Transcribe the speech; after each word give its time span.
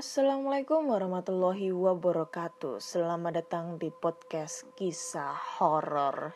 Assalamualaikum 0.00 0.96
warahmatullahi 0.96 1.76
wabarakatuh. 1.76 2.80
Selamat 2.80 3.44
datang 3.44 3.76
di 3.76 3.92
podcast 3.92 4.64
kisah 4.72 5.36
horor. 5.60 6.32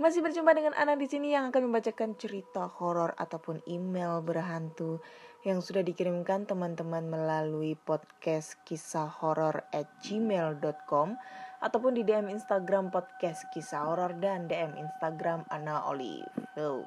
Masih 0.00 0.24
berjumpa 0.24 0.56
dengan 0.56 0.72
Ana 0.80 0.96
di 0.96 1.04
sini 1.04 1.36
yang 1.36 1.52
akan 1.52 1.68
membacakan 1.68 2.16
cerita 2.16 2.64
horor 2.64 3.12
ataupun 3.20 3.60
email 3.68 4.24
berhantu 4.24 4.96
yang 5.44 5.60
sudah 5.60 5.84
dikirimkan 5.84 6.48
teman-teman 6.48 7.04
melalui 7.04 7.76
podcast 7.76 8.56
kisah 8.64 9.12
horor 9.20 9.60
at 9.76 9.84
gmail.com 10.00 11.20
ataupun 11.60 11.92
di 11.92 12.08
DM 12.08 12.32
Instagram 12.32 12.88
podcast 12.88 13.44
kisah 13.52 13.92
horor 13.92 14.16
dan 14.16 14.48
DM 14.48 14.72
Instagram 14.80 15.44
Ana 15.52 15.84
Olive. 15.84 16.32
Oh. 16.56 16.80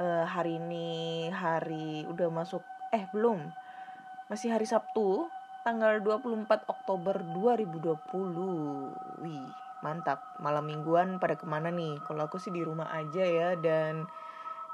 Eh, 0.00 0.24
hari 0.24 0.56
ini 0.56 1.28
hari 1.28 2.08
udah 2.08 2.32
masuk 2.32 2.64
eh 2.88 3.04
belum 3.12 3.52
masih 4.32 4.56
hari 4.56 4.64
Sabtu 4.64 5.28
tanggal 5.60 6.00
24 6.00 6.48
Oktober 6.72 7.20
2020. 7.20 9.28
Wih 9.28 9.69
mantap. 9.80 10.22
Malam 10.40 10.68
mingguan 10.68 11.20
pada 11.20 11.36
ke 11.36 11.44
mana 11.44 11.68
nih? 11.68 12.00
Kalau 12.04 12.26
aku 12.28 12.36
sih 12.36 12.52
di 12.52 12.62
rumah 12.64 12.88
aja 12.92 13.24
ya 13.24 13.48
dan 13.58 14.06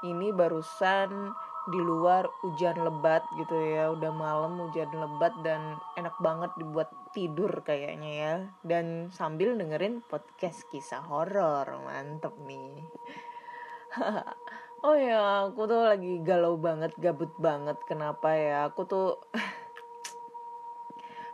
ini 0.05 0.29
barusan 0.29 1.33
di 1.67 1.79
luar 1.83 2.23
hujan 2.43 2.79
lebat 2.79 3.23
gitu 3.35 3.55
ya. 3.55 3.91
Udah 3.91 4.11
malam 4.13 4.59
hujan 4.61 4.87
lebat 4.93 5.33
dan 5.43 5.75
enak 5.99 6.15
banget 6.23 6.51
dibuat 6.55 6.89
tidur 7.11 7.51
kayaknya 7.63 8.11
ya. 8.11 8.35
Dan 8.63 9.11
sambil 9.11 9.57
dengerin 9.57 10.05
podcast 10.05 10.63
kisah 10.71 11.03
horor. 11.03 11.67
Mantep 11.83 12.35
nih. 12.45 12.83
Oh 14.85 14.93
ya 14.93 15.49
aku 15.49 15.65
tuh 15.65 15.89
lagi 15.89 16.21
galau 16.21 16.53
banget 16.53 16.93
gabut 17.01 17.33
banget. 17.41 17.81
Kenapa 17.89 18.37
ya? 18.37 18.69
Aku 18.69 18.85
tuh 18.85 19.17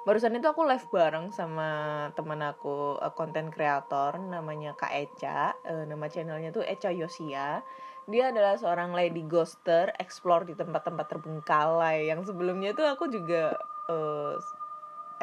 barusan 0.03 0.35
itu 0.35 0.47
aku 0.51 0.67
live 0.67 0.83
bareng 0.91 1.31
sama 1.31 1.69
teman 2.11 2.43
aku 2.43 2.99
konten 3.15 3.47
kreator 3.47 4.19
namanya 4.19 4.75
Kak 4.75 4.91
Eca. 4.91 5.55
Uh, 5.63 5.87
nama 5.87 6.11
channelnya 6.11 6.51
tuh 6.51 6.63
Eca 6.63 6.91
Yosia. 6.91 7.63
Dia 8.03 8.35
adalah 8.35 8.59
seorang 8.59 8.91
lady 8.91 9.23
ghoster 9.23 9.95
explore 9.95 10.43
di 10.43 10.59
tempat-tempat 10.59 11.07
terbengkalai. 11.07 12.11
Yang 12.11 12.35
sebelumnya 12.35 12.75
tuh 12.75 12.83
aku 12.83 13.07
juga 13.07 13.55
uh, 13.87 14.35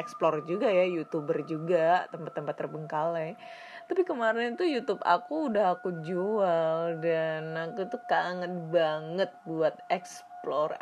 explore 0.00 0.40
juga 0.48 0.72
ya 0.72 0.88
youtuber 0.88 1.44
juga 1.44 2.08
tempat-tempat 2.08 2.54
terbengkalai. 2.56 3.36
Tapi 3.84 4.00
kemarin 4.06 4.56
tuh 4.56 4.64
YouTube 4.64 5.02
aku 5.04 5.52
udah 5.52 5.76
aku 5.76 6.00
jual 6.00 7.02
dan 7.04 7.52
aku 7.52 7.84
tuh 7.84 8.00
kangen 8.08 8.72
banget 8.72 9.28
buat 9.44 9.76
explore 9.92 10.29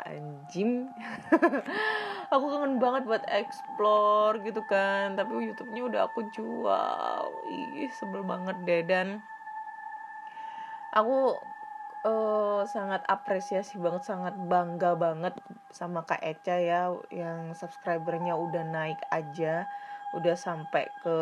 anjing. 0.07 0.87
Aku 2.33 2.45
kangen 2.47 2.79
banget 2.79 3.03
buat 3.03 3.23
explore 3.27 4.39
gitu 4.45 4.63
kan. 4.69 5.19
Tapi 5.19 5.51
YouTube-nya 5.51 5.81
udah 5.83 6.01
aku 6.07 6.29
jual. 6.31 7.23
Ih 7.75 7.91
sebel 7.91 8.23
banget 8.23 8.55
deh. 8.63 8.83
Dan 8.85 9.19
aku 10.93 11.35
uh, 12.05 12.61
sangat 12.69 13.01
apresiasi 13.09 13.81
banget 13.81 14.05
sangat 14.05 14.37
bangga 14.37 14.93
banget 14.93 15.33
sama 15.69 16.05
Kak 16.05 16.21
Eca 16.21 16.57
ya 16.57 16.93
yang 17.09 17.57
subscribernya 17.57 18.37
udah 18.37 18.63
naik 18.63 19.01
aja. 19.09 19.65
Udah 20.13 20.37
sampai 20.37 20.85
ke 21.01 21.17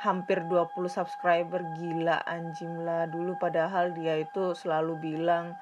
hampir 0.00 0.42
20 0.48 0.72
subscriber. 0.88 1.60
Gila 1.76 2.24
anjing 2.24 2.80
lah. 2.80 3.04
Dulu 3.06 3.36
padahal 3.36 3.92
dia 3.92 4.18
itu 4.18 4.56
selalu 4.56 4.98
bilang 4.98 5.52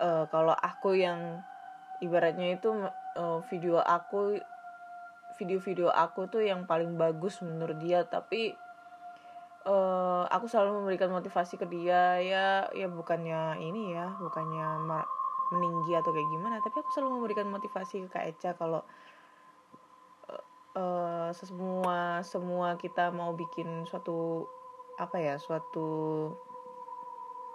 uh, 0.00 0.24
kalau 0.28 0.54
aku 0.54 0.96
yang 0.96 1.42
ibaratnya 2.04 2.56
itu 2.56 2.72
uh, 3.16 3.40
video 3.48 3.80
aku 3.80 4.36
video-video 5.36 5.92
aku 5.92 6.28
tuh 6.32 6.40
yang 6.44 6.64
paling 6.64 6.96
bagus 6.96 7.40
menurut 7.44 7.76
dia. 7.80 8.04
Tapi 8.08 8.56
uh, 9.68 10.24
aku 10.28 10.48
selalu 10.48 10.84
memberikan 10.84 11.12
motivasi 11.12 11.60
ke 11.60 11.66
dia. 11.68 12.20
Ya 12.20 12.46
ya 12.72 12.88
bukannya 12.88 13.60
ini 13.60 13.92
ya 13.92 14.16
bukannya 14.16 14.84
meninggi 15.52 15.92
atau 15.96 16.10
kayak 16.12 16.28
gimana. 16.32 16.56
Tapi 16.64 16.76
aku 16.80 16.90
selalu 16.96 17.20
memberikan 17.20 17.46
motivasi 17.52 18.06
ke 18.06 18.08
Kak 18.16 18.24
Eca 18.32 18.50
kalau 18.56 18.80
uh, 20.76 21.30
semua 21.32 22.20
semua 22.22 22.76
kita 22.76 23.10
mau 23.10 23.32
bikin 23.32 23.88
suatu 23.88 24.46
apa 24.96 25.20
ya 25.20 25.36
suatu 25.36 26.32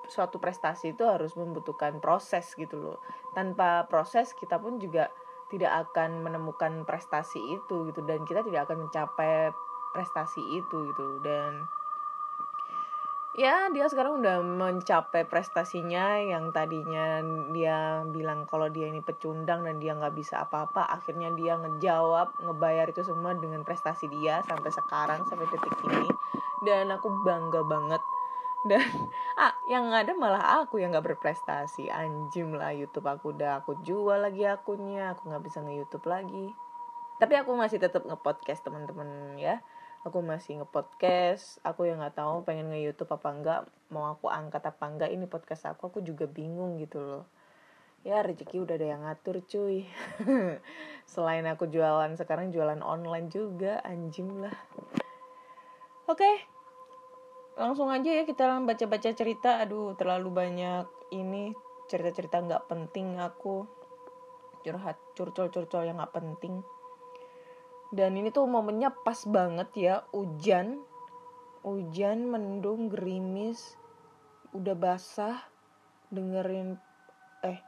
suatu 0.07 0.41
prestasi 0.41 0.94
itu 0.97 1.03
harus 1.06 1.35
membutuhkan 1.35 2.00
proses 2.01 2.53
gitu 2.57 2.78
loh. 2.79 2.97
Tanpa 3.35 3.85
proses 3.85 4.34
kita 4.34 4.57
pun 4.57 4.81
juga 4.81 5.12
tidak 5.51 5.91
akan 5.91 6.23
menemukan 6.23 6.88
prestasi 6.88 7.38
itu 7.38 7.91
gitu. 7.91 8.01
Dan 8.07 8.23
kita 8.23 8.41
tidak 8.41 8.72
akan 8.72 8.88
mencapai 8.88 9.51
prestasi 9.91 10.41
itu 10.56 10.78
gitu. 10.94 11.19
Dan 11.22 11.67
ya 13.31 13.72
dia 13.72 13.88
sekarang 13.88 14.19
udah 14.19 14.44
mencapai 14.44 15.23
prestasinya 15.23 16.19
yang 16.19 16.51
tadinya 16.51 17.23
dia 17.56 18.03
bilang 18.03 18.44
kalau 18.44 18.67
dia 18.67 18.91
ini 18.91 19.00
pecundang 19.00 19.63
dan 19.63 19.79
dia 19.79 19.95
nggak 19.95 20.11
bisa 20.19 20.44
apa-apa 20.44 20.84
akhirnya 20.91 21.31
dia 21.31 21.56
ngejawab 21.56 22.35
ngebayar 22.44 22.91
itu 22.91 23.07
semua 23.07 23.31
dengan 23.31 23.63
prestasi 23.63 24.11
dia 24.11 24.44
sampai 24.44 24.72
sekarang 24.72 25.23
sampai 25.28 25.47
detik 25.47 25.75
ini. 25.88 26.11
Dan 26.61 26.94
aku 26.94 27.09
bangga 27.25 27.66
banget 27.66 28.03
dan 28.61 28.85
ah 29.41 29.53
yang 29.66 29.89
ada 29.89 30.13
malah 30.13 30.61
aku 30.61 30.77
yang 30.77 30.94
nggak 30.94 31.13
berprestasi. 31.13 31.89
Anjim 31.89 32.53
lah 32.53 32.73
YouTube 32.73 33.09
aku 33.09 33.33
udah 33.33 33.61
aku 33.63 33.81
jual 33.81 34.22
lagi 34.22 34.45
akunnya 34.45 35.17
aku 35.17 35.29
nggak 35.29 35.44
bisa 35.45 35.66
nge 35.66 35.73
YouTube 35.81 36.05
lagi. 36.05 36.53
Tapi 37.22 37.33
aku 37.38 37.53
masih 37.53 37.77
tetap 37.77 38.05
nge-podcast 38.05 38.66
teman-teman 38.66 39.38
ya. 39.38 39.61
Aku 40.01 40.25
masih 40.25 40.61
nge-podcast 40.61 41.61
aku 41.61 41.85
yang 41.85 42.01
nggak 42.01 42.17
tahu 42.17 42.41
pengen 42.41 42.73
nge 42.73 42.81
YouTube 42.81 43.11
apa 43.13 43.29
enggak 43.29 43.61
mau 43.94 44.09
aku 44.09 44.29
angkat 44.29 44.66
apa 44.66 44.83
enggak 44.89 45.09
ini 45.13 45.25
podcast 45.29 45.69
aku 45.69 45.89
aku 45.89 45.99
juga 46.01 46.25
bingung 46.29 46.78
gitu 46.81 47.01
loh. 47.01 47.25
Ya 48.01 48.25
rezeki 48.25 48.66
udah 48.66 48.75
ada 48.81 48.88
yang 48.97 49.01
ngatur 49.05 49.45
cuy. 49.45 49.85
Selain 51.11 51.46
aku 51.46 51.69
jualan 51.69 52.17
sekarang 52.17 52.49
jualan 52.49 52.81
online 52.81 53.29
juga 53.29 53.78
anjing 53.85 54.41
lah. 54.41 54.57
Oke 56.09 56.25
okay 56.25 56.60
langsung 57.59 57.92
aja 57.92 58.08
ya 58.08 58.24
kita 58.24 58.64
baca-baca 58.64 59.09
cerita. 59.12 59.59
Aduh 59.59 59.96
terlalu 60.00 60.30
banyak 60.32 60.86
ini 61.16 61.52
cerita-cerita 61.92 62.40
nggak 62.40 62.68
penting 62.72 63.20
aku. 63.20 63.68
Curhat 64.62 64.98
curcol-curcol 65.18 65.90
yang 65.90 66.00
nggak 66.00 66.16
penting. 66.16 66.64
Dan 67.92 68.16
ini 68.16 68.32
tuh 68.32 68.48
momennya 68.48 68.94
pas 69.03 69.20
banget 69.28 69.70
ya 69.76 69.96
hujan. 70.16 70.80
Hujan 71.62 72.32
mendung 72.32 72.88
gerimis 72.88 73.76
udah 74.56 74.76
basah. 74.78 75.38
Dengerin 76.12 76.76
eh 77.42 77.59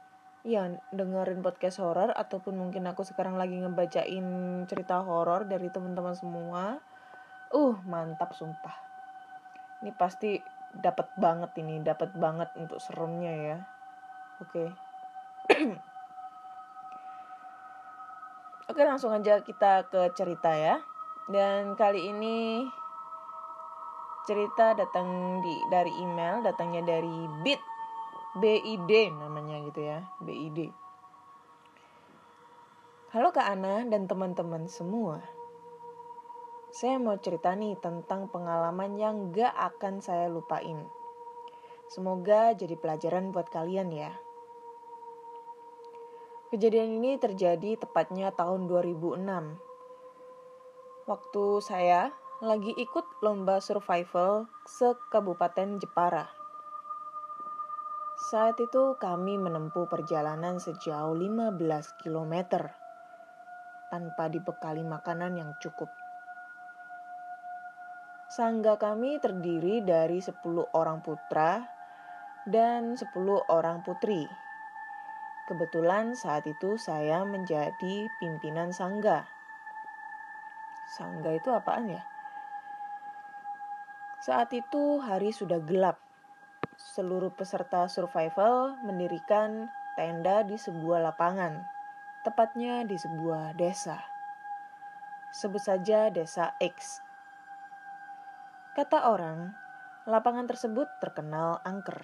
iya 0.44 0.68
dengerin 0.92 1.40
podcast 1.40 1.80
horor 1.80 2.12
ataupun 2.12 2.60
mungkin 2.60 2.84
aku 2.84 3.00
sekarang 3.02 3.40
lagi 3.40 3.56
ngebacain 3.56 4.26
cerita 4.68 5.00
horor 5.00 5.48
dari 5.48 5.68
teman-teman 5.68 6.16
semua. 6.16 6.80
Uh 7.54 7.76
mantap 7.86 8.34
sumpah 8.34 8.83
ini 9.84 9.92
pasti 9.92 10.40
dapat 10.72 11.12
banget 11.20 11.52
ini 11.60 11.84
dapat 11.84 12.16
banget 12.16 12.48
untuk 12.56 12.80
seremnya 12.80 13.32
ya. 13.36 13.56
Oke. 14.40 14.64
Okay. 14.64 14.68
oke 18.72 18.80
langsung 18.80 19.12
aja 19.12 19.44
kita 19.44 19.84
ke 19.92 20.08
cerita 20.16 20.56
ya. 20.56 20.80
Dan 21.28 21.76
kali 21.76 22.08
ini 22.08 22.64
cerita 24.24 24.72
datang 24.72 25.40
di 25.44 25.52
dari 25.68 25.92
email 26.00 26.40
datangnya 26.40 26.80
dari 26.80 27.28
bit 27.44 27.60
BID 28.40 29.12
namanya 29.20 29.60
gitu 29.68 29.84
ya 29.84 30.00
BID 30.24 30.72
Halo 33.12 33.30
Kak 33.30 33.46
Ana 33.46 33.84
dan 33.84 34.08
teman-teman 34.08 34.64
semua 34.64 35.20
saya 36.74 36.98
mau 36.98 37.14
cerita 37.22 37.54
nih 37.54 37.78
tentang 37.78 38.26
pengalaman 38.26 38.98
yang 38.98 39.30
gak 39.30 39.54
akan 39.54 40.02
saya 40.02 40.26
lupain. 40.26 40.90
Semoga 41.86 42.50
jadi 42.50 42.74
pelajaran 42.74 43.30
buat 43.30 43.46
kalian 43.46 43.94
ya. 43.94 44.10
Kejadian 46.50 46.98
ini 46.98 47.14
terjadi 47.22 47.78
tepatnya 47.78 48.34
tahun 48.34 48.66
2006. 48.66 49.22
Waktu 51.06 51.44
saya 51.62 52.10
lagi 52.42 52.74
ikut 52.74 53.22
lomba 53.22 53.62
survival 53.62 54.50
se-Kabupaten 54.66 55.78
Jepara. 55.78 56.26
Saat 58.34 58.58
itu 58.58 58.98
kami 58.98 59.38
menempuh 59.38 59.86
perjalanan 59.86 60.58
sejauh 60.58 61.14
15 61.14 61.54
km 62.02 62.34
tanpa 63.94 64.26
dibekali 64.26 64.82
makanan 64.82 65.38
yang 65.38 65.54
cukup. 65.62 66.03
Sangga 68.34 68.74
kami 68.74 69.22
terdiri 69.22 69.86
dari 69.86 70.18
10 70.18 70.42
orang 70.74 71.06
putra 71.06 71.70
dan 72.42 72.98
10 72.98 73.14
orang 73.46 73.86
putri. 73.86 74.26
Kebetulan 75.46 76.18
saat 76.18 76.42
itu 76.42 76.74
saya 76.74 77.22
menjadi 77.22 78.10
pimpinan 78.18 78.74
sangga. 78.74 79.22
Sangga 80.98 81.30
itu 81.30 81.46
apaan 81.54 81.94
ya? 81.94 82.02
Saat 84.18 84.50
itu 84.50 84.98
hari 84.98 85.30
sudah 85.30 85.62
gelap. 85.62 86.02
Seluruh 86.74 87.30
peserta 87.30 87.86
survival 87.86 88.74
mendirikan 88.82 89.70
tenda 89.94 90.42
di 90.42 90.58
sebuah 90.58 91.06
lapangan, 91.06 91.62
tepatnya 92.26 92.82
di 92.82 92.98
sebuah 92.98 93.54
desa. 93.54 94.02
Sebut 95.30 95.62
saja 95.62 96.10
desa 96.10 96.58
X. 96.58 97.13
Kata 98.74 99.06
orang, 99.06 99.54
lapangan 100.10 100.50
tersebut 100.50 100.90
terkenal 100.98 101.62
angker. 101.62 102.02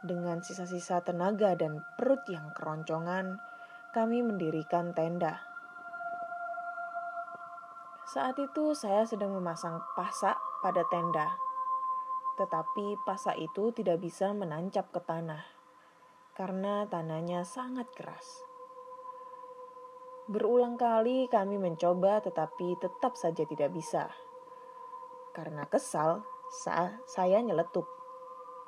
Dengan 0.00 0.40
sisa-sisa 0.40 1.04
tenaga 1.04 1.52
dan 1.52 1.84
perut 2.00 2.24
yang 2.32 2.48
keroncongan, 2.56 3.36
kami 3.92 4.24
mendirikan 4.24 4.96
tenda. 4.96 5.44
Saat 8.08 8.40
itu 8.40 8.72
saya 8.72 9.04
sedang 9.04 9.36
memasang 9.36 9.76
pasak 9.92 10.40
pada 10.64 10.80
tenda. 10.88 11.36
Tetapi 12.40 12.96
pasak 13.04 13.36
itu 13.36 13.68
tidak 13.76 14.00
bisa 14.00 14.32
menancap 14.32 14.88
ke 14.88 15.00
tanah 15.04 15.56
karena 16.36 16.84
tanahnya 16.84 17.48
sangat 17.48 17.88
keras. 17.96 18.44
Berulang 20.28 20.76
kali 20.76 21.32
kami 21.32 21.56
mencoba 21.56 22.20
tetapi 22.20 22.76
tetap 22.76 23.16
saja 23.16 23.48
tidak 23.48 23.72
bisa. 23.72 24.12
Karena 25.36 25.68
kesal, 25.68 26.24
sa 26.48 26.96
saya 27.04 27.44
nyeletuk. 27.44 27.84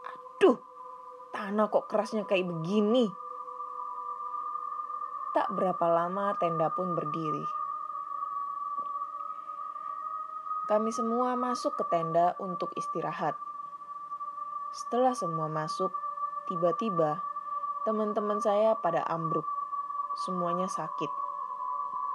Aduh, 0.05 0.61
tanah 1.32 1.73
kok 1.73 1.88
kerasnya 1.88 2.29
kayak 2.29 2.44
begini? 2.44 3.09
Tak 5.32 5.49
berapa 5.56 5.87
lama 5.88 6.37
tenda 6.37 6.69
pun 6.69 6.93
berdiri. 6.93 7.49
Kami 10.69 10.93
semua 10.93 11.32
masuk 11.41 11.73
ke 11.81 11.88
tenda 11.88 12.37
untuk 12.37 12.69
istirahat. 12.76 13.41
Setelah 14.69 15.17
semua 15.17 15.49
masuk, 15.49 15.88
tiba-tiba 16.53 17.25
teman-teman 17.88 18.44
saya 18.44 18.76
pada 18.76 19.00
ambruk. 19.09 19.49
Semuanya 20.29 20.69
sakit. 20.69 21.09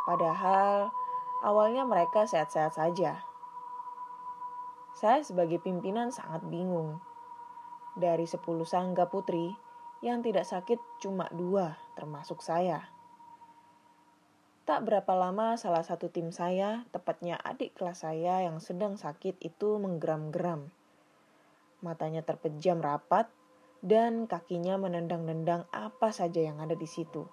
Padahal 0.05 0.93
awalnya 1.41 1.89
mereka 1.89 2.29
sehat-sehat 2.29 2.77
saja. 2.77 3.32
Saya 4.93 5.25
sebagai 5.25 5.57
pimpinan 5.57 6.13
sangat 6.13 6.45
bingung. 6.45 7.01
Dari 7.97 8.25
10 8.25 8.41
sangga 8.65 9.09
putri, 9.09 9.53
yang 10.03 10.19
tidak 10.19 10.43
sakit 10.43 10.77
cuma 10.99 11.31
dua, 11.31 11.79
termasuk 11.95 12.43
saya. 12.43 12.93
Tak 14.63 14.87
berapa 14.87 15.11
lama 15.15 15.59
salah 15.59 15.83
satu 15.83 16.07
tim 16.07 16.31
saya, 16.31 16.87
tepatnya 16.95 17.35
adik 17.35 17.75
kelas 17.75 18.07
saya 18.07 18.47
yang 18.47 18.63
sedang 18.63 18.95
sakit 18.95 19.35
itu 19.43 19.75
menggeram-geram. 19.75 20.71
Matanya 21.83 22.23
terpejam 22.23 22.79
rapat 22.79 23.27
dan 23.83 24.23
kakinya 24.23 24.79
menendang-nendang 24.79 25.67
apa 25.75 26.15
saja 26.15 26.39
yang 26.39 26.63
ada 26.63 26.79
di 26.79 26.87
situ. 26.87 27.27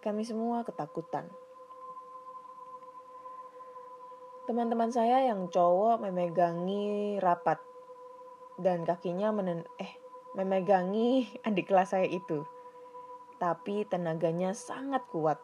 Kami 0.00 0.24
semua 0.24 0.64
ketakutan. 0.64 1.28
Teman-teman 4.44 4.92
saya 4.92 5.24
yang 5.24 5.48
cowok 5.48 6.04
memegangi 6.04 7.16
rapat 7.20 7.56
dan 8.60 8.84
kakinya 8.84 9.32
menen 9.32 9.64
eh 9.80 9.92
memegangi 10.36 11.28
adik 11.48 11.72
kelas 11.72 11.96
saya 11.96 12.08
itu. 12.08 12.44
Tapi 13.40 13.88
tenaganya 13.88 14.54
sangat 14.54 15.04
kuat 15.10 15.36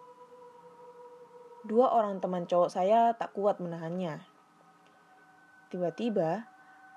Dua 1.60 1.92
orang 1.92 2.24
teman 2.24 2.48
cowok 2.48 2.72
saya 2.72 3.12
tak 3.12 3.36
kuat 3.36 3.60
menahannya. 3.60 4.24
Tiba-tiba, 5.68 6.48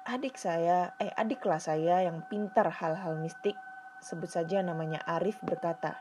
adik 0.07 0.39
saya, 0.39 0.95
eh 1.03 1.11
adik 1.19 1.43
kelas 1.43 1.67
saya 1.67 2.07
yang 2.07 2.23
pintar 2.31 2.71
hal-hal 2.71 3.19
mistik, 3.19 3.59
sebut 3.99 4.31
saja 4.31 4.63
namanya 4.63 5.03
Arif 5.03 5.35
berkata, 5.43 5.99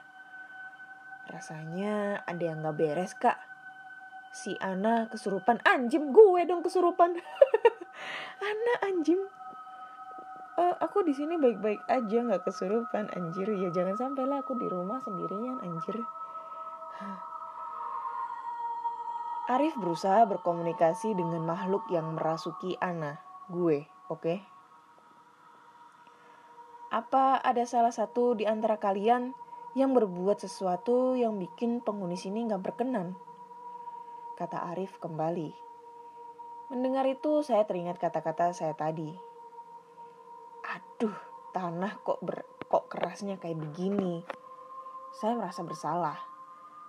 Rasanya 1.27 2.23
ada 2.23 2.39
yang 2.39 2.63
gak 2.63 2.79
beres 2.79 3.19
kak. 3.19 3.35
Si 4.33 4.57
Ana 4.65 5.13
kesurupan, 5.13 5.61
anjim 5.69 6.09
gue 6.09 6.41
dong 6.49 6.65
kesurupan. 6.65 7.21
Ana 8.49 8.75
anjim. 8.89 9.21
Uh, 10.53 10.77
aku 10.85 11.01
di 11.05 11.17
sini 11.17 11.41
baik-baik 11.41 11.81
aja 11.89 12.19
nggak 12.29 12.45
kesurupan 12.45 13.09
anjir 13.17 13.49
ya 13.57 13.73
jangan 13.73 13.97
sampai 13.97 14.29
lah 14.29 14.45
aku 14.45 14.53
di 14.61 14.69
rumah 14.69 15.01
sendirian 15.01 15.57
anjir 15.65 15.97
Arif 19.57 19.73
berusaha 19.81 20.29
berkomunikasi 20.29 21.17
dengan 21.17 21.49
makhluk 21.49 21.89
yang 21.89 22.21
merasuki 22.21 22.77
Ana, 22.85 23.17
gue, 23.49 23.89
oke? 24.13 24.21
Okay? 24.21 24.45
Apa 26.93 27.41
ada 27.41 27.65
salah 27.65 27.89
satu 27.89 28.37
di 28.37 28.45
antara 28.45 28.77
kalian 28.77 29.33
yang 29.73 29.97
berbuat 29.97 30.45
sesuatu 30.45 31.17
yang 31.17 31.41
bikin 31.41 31.81
penghuni 31.81 32.21
sini 32.21 32.45
gak 32.45 32.61
berkenan? 32.61 33.17
Kata 34.33 34.73
Arif 34.73 34.97
kembali. 34.97 35.53
Mendengar 36.73 37.05
itu 37.05 37.45
saya 37.45 37.69
teringat 37.69 38.01
kata-kata 38.01 38.57
saya 38.57 38.73
tadi. 38.73 39.13
Aduh, 40.73 41.13
tanah 41.53 42.01
kok 42.01 42.25
ber, 42.25 42.41
kok 42.65 42.89
kerasnya 42.89 43.37
kayak 43.37 43.61
begini. 43.61 44.25
Saya 45.21 45.37
merasa 45.37 45.61
bersalah. 45.61 46.17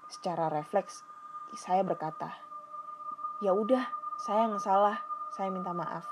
Secara 0.07 0.47
refleks 0.47 1.03
saya 1.59 1.83
berkata, 1.83 2.31
"Ya 3.43 3.51
udah, 3.51 3.83
saya 4.23 4.47
yang 4.47 4.63
salah. 4.63 5.03
Saya 5.35 5.51
minta 5.51 5.75
maaf." 5.75 6.07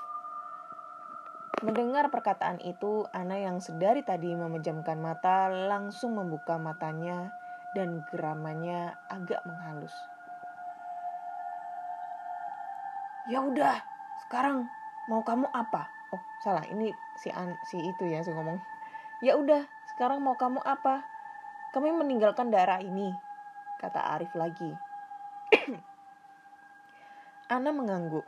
Mendengar 1.64 2.12
perkataan 2.12 2.60
itu, 2.60 3.08
Ana 3.16 3.40
yang 3.40 3.64
sedari 3.64 4.04
tadi 4.04 4.36
memejamkan 4.36 5.00
mata 5.00 5.48
langsung 5.48 6.20
membuka 6.20 6.60
matanya 6.60 7.32
dan 7.72 8.04
geramannya 8.12 9.00
agak 9.08 9.40
menghalus. 9.48 10.11
Ya 13.30 13.38
udah, 13.46 13.78
sekarang 14.26 14.66
mau 15.06 15.22
kamu 15.22 15.46
apa? 15.54 15.86
Oh, 16.10 16.22
salah. 16.42 16.66
Ini 16.66 16.90
si 17.14 17.30
An, 17.30 17.54
si 17.70 17.78
itu 17.78 18.10
ya 18.10 18.26
si 18.26 18.34
ngomong. 18.34 18.58
Ya 19.22 19.38
udah, 19.38 19.70
sekarang 19.94 20.26
mau 20.26 20.34
kamu 20.34 20.58
apa? 20.66 21.06
Kami 21.70 21.94
meninggalkan 21.94 22.50
daerah 22.50 22.82
ini, 22.82 23.14
kata 23.78 24.18
Arif 24.18 24.34
lagi. 24.34 24.74
Ana 27.54 27.70
mengangguk. 27.70 28.26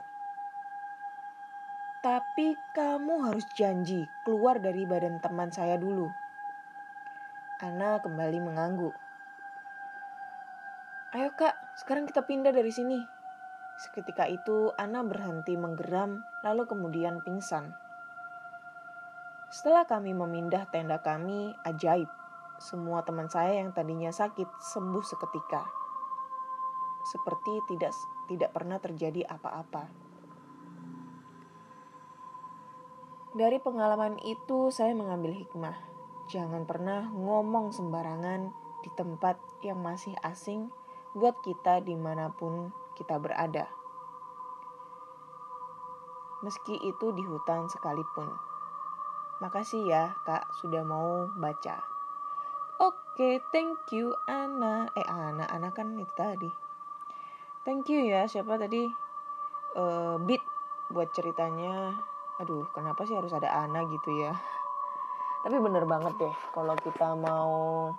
Tapi 2.04 2.54
kamu 2.76 3.32
harus 3.32 3.48
janji 3.56 4.06
keluar 4.28 4.60
dari 4.60 4.86
badan 4.86 5.18
teman 5.24 5.50
saya 5.50 5.80
dulu. 5.80 6.12
Ana 7.64 7.98
kembali 8.04 8.44
mengangguk. 8.44 8.94
Ayo 11.16 11.32
kak, 11.34 11.56
sekarang 11.82 12.06
kita 12.06 12.28
pindah 12.28 12.52
dari 12.52 12.70
sini. 12.70 13.23
Seketika 13.80 14.30
itu 14.30 14.70
Ana 14.78 15.02
berhenti 15.02 15.58
menggeram 15.58 16.22
lalu 16.46 16.70
kemudian 16.70 17.24
pingsan. 17.26 17.74
Setelah 19.54 19.86
kami 19.86 20.18
memindah 20.18 20.66
tenda 20.74 21.02
kami, 21.02 21.54
ajaib. 21.66 22.10
Semua 22.58 23.02
teman 23.06 23.30
saya 23.30 23.60
yang 23.62 23.74
tadinya 23.74 24.14
sakit 24.14 24.48
sembuh 24.62 25.04
seketika 25.04 25.84
seperti 27.04 27.60
tidak 27.68 27.92
tidak 28.32 28.50
pernah 28.56 28.80
terjadi 28.80 29.28
apa-apa. 29.28 29.92
Dari 33.34 33.58
pengalaman 33.60 34.22
itu 34.24 34.72
saya 34.72 34.96
mengambil 34.96 35.36
hikmah. 35.36 35.76
Jangan 36.32 36.64
pernah 36.64 37.12
ngomong 37.12 37.76
sembarangan 37.76 38.54
di 38.86 38.90
tempat 38.96 39.36
yang 39.66 39.82
masih 39.84 40.16
asing 40.24 40.72
buat 41.14 41.40
kita 41.46 41.82
di 41.86 41.94
mana 41.94 42.30
pun 42.34 42.74
kita 42.98 43.18
berada. 43.22 43.70
Meski 46.44 46.76
itu 46.84 47.14
di 47.16 47.24
hutan 47.24 47.70
sekalipun. 47.72 48.28
Makasih 49.40 49.88
ya 49.88 50.14
kak 50.28 50.50
sudah 50.60 50.84
mau 50.84 51.30
baca. 51.40 51.82
Oke. 52.82 53.04
Oke, 53.14 53.38
thank 53.54 53.94
you 53.94 54.10
Ana. 54.26 54.90
Eh 54.98 55.06
Ana, 55.06 55.46
Ana 55.46 55.70
kan 55.70 55.94
itu 56.02 56.10
tadi. 56.18 56.50
Thank 57.62 57.94
you 57.94 58.10
ya 58.10 58.26
siapa 58.26 58.58
tadi? 58.58 58.90
Eh 59.78 60.16
Beat 60.26 60.42
buat 60.90 61.14
ceritanya. 61.14 61.94
Aduh, 62.42 62.66
kenapa 62.74 63.06
sih 63.06 63.14
harus 63.14 63.30
ada 63.30 63.54
Ana 63.54 63.86
gitu 63.86 64.10
ya? 64.18 64.34
Tapi 65.46 65.62
bener 65.62 65.86
banget 65.86 66.26
deh 66.26 66.36
kalau 66.58 66.74
kita 66.74 67.14
mau 67.14 67.94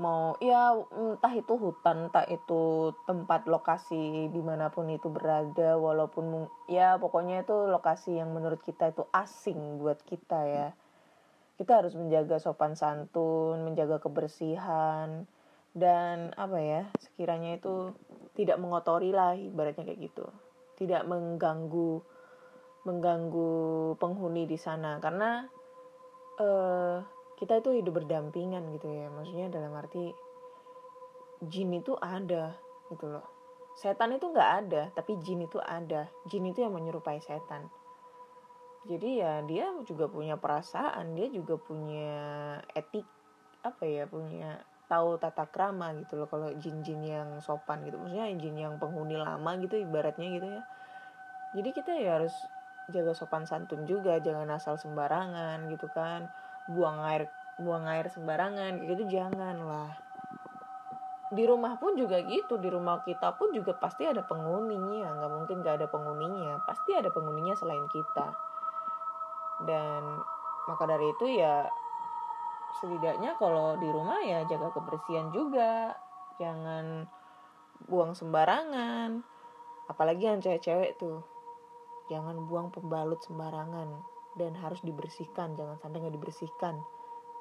mau 0.00 0.40
ya 0.40 0.72
entah 0.88 1.34
itu 1.36 1.52
hutan 1.52 2.08
entah 2.08 2.24
itu 2.24 2.96
tempat 3.04 3.44
lokasi 3.44 4.32
di 4.32 4.40
mana 4.40 4.72
pun 4.72 4.88
itu 4.88 5.12
berada 5.12 5.76
walaupun 5.76 6.48
ya 6.64 6.96
pokoknya 6.96 7.44
itu 7.44 7.68
lokasi 7.68 8.16
yang 8.16 8.32
menurut 8.32 8.64
kita 8.64 8.88
itu 8.88 9.04
asing 9.12 9.76
buat 9.76 10.00
kita 10.08 10.40
ya. 10.48 10.68
Kita 11.60 11.84
harus 11.84 11.92
menjaga 11.92 12.40
sopan 12.40 12.72
santun 12.72 13.68
menjaga 13.68 14.00
kebersihan 14.00 15.28
dan 15.76 16.32
apa 16.40 16.58
ya 16.60 16.82
sekiranya 16.96 17.60
itu 17.60 17.92
tidak 18.32 18.56
mengotori 18.56 19.12
lah 19.12 19.36
ibaratnya 19.36 19.84
kayak 19.84 20.08
gitu. 20.08 20.24
Tidak 20.80 21.04
mengganggu 21.04 22.00
mengganggu 22.88 23.52
penghuni 24.00 24.48
di 24.48 24.56
sana. 24.56 24.96
Karena 25.04 25.44
eh 26.40 27.11
kita 27.42 27.58
itu 27.58 27.82
hidup 27.82 27.98
berdampingan 27.98 28.70
gitu 28.70 28.86
ya 28.86 29.10
maksudnya 29.10 29.50
dalam 29.50 29.74
arti 29.74 30.14
jin 31.42 31.74
itu 31.74 31.98
ada 31.98 32.54
gitu 32.86 33.10
loh. 33.10 33.26
Setan 33.74 34.14
itu 34.14 34.30
nggak 34.30 34.50
ada 34.62 34.82
tapi 34.94 35.18
jin 35.18 35.42
itu 35.42 35.58
ada. 35.58 36.06
Jin 36.30 36.46
itu 36.46 36.62
yang 36.62 36.70
menyerupai 36.70 37.18
setan. 37.18 37.66
Jadi 38.86 39.18
ya 39.18 39.42
dia 39.42 39.74
juga 39.82 40.06
punya 40.06 40.38
perasaan 40.38 41.18
dia 41.18 41.26
juga 41.34 41.58
punya 41.58 42.14
etik 42.78 43.10
apa 43.66 43.90
ya 43.90 44.06
punya 44.06 44.62
tahu 44.86 45.18
tata 45.18 45.50
krama 45.50 45.98
gitu 45.98 46.22
loh 46.22 46.30
kalau 46.30 46.46
jin-jin 46.62 47.02
yang 47.02 47.42
sopan 47.42 47.82
gitu. 47.82 47.98
Maksudnya 47.98 48.30
jin 48.38 48.54
yang 48.54 48.78
penghuni 48.78 49.18
lama 49.18 49.58
gitu 49.58 49.82
ibaratnya 49.82 50.30
gitu 50.30 50.46
ya. 50.46 50.62
Jadi 51.58 51.68
kita 51.74 51.90
ya 51.98 52.22
harus 52.22 52.46
jaga 52.86 53.18
sopan 53.18 53.50
santun 53.50 53.82
juga 53.82 54.22
jangan 54.22 54.46
asal 54.54 54.78
sembarangan 54.78 55.66
gitu 55.66 55.90
kan 55.90 56.30
buang 56.70 56.98
air 57.02 57.26
buang 57.60 57.84
air 57.86 58.08
sembarangan 58.08 58.82
gitu 58.86 59.06
jangan 59.10 59.56
lah. 59.62 59.90
Di 61.32 61.48
rumah 61.48 61.80
pun 61.80 61.96
juga 61.96 62.20
gitu 62.24 62.60
di 62.60 62.68
rumah 62.68 63.00
kita 63.04 63.36
pun 63.40 63.54
juga 63.56 63.72
pasti 63.76 64.04
ada 64.04 64.20
penghuninya 64.24 65.08
nggak 65.16 65.32
mungkin 65.32 65.56
nggak 65.64 65.80
ada 65.80 65.86
penghuninya 65.88 66.60
pasti 66.68 66.92
ada 66.92 67.08
penghuninya 67.08 67.56
selain 67.56 67.86
kita. 67.88 68.26
Dan 69.64 70.02
maka 70.68 70.84
dari 70.86 71.06
itu 71.08 71.26
ya 71.38 71.66
setidaknya 72.80 73.36
kalau 73.36 73.76
di 73.76 73.88
rumah 73.88 74.20
ya 74.24 74.44
jaga 74.48 74.72
kebersihan 74.72 75.32
juga. 75.32 75.96
Jangan 76.40 77.06
buang 77.88 78.12
sembarangan. 78.16 79.22
Apalagi 79.88 80.24
yang 80.24 80.40
cewek-cewek 80.40 80.96
tuh 80.96 81.20
jangan 82.10 82.44
buang 82.44 82.68
pembalut 82.74 83.20
sembarangan 83.24 84.11
dan 84.36 84.56
harus 84.56 84.80
dibersihkan 84.80 85.54
jangan 85.56 85.76
sampai 85.80 86.02
nggak 86.02 86.16
dibersihkan 86.16 86.80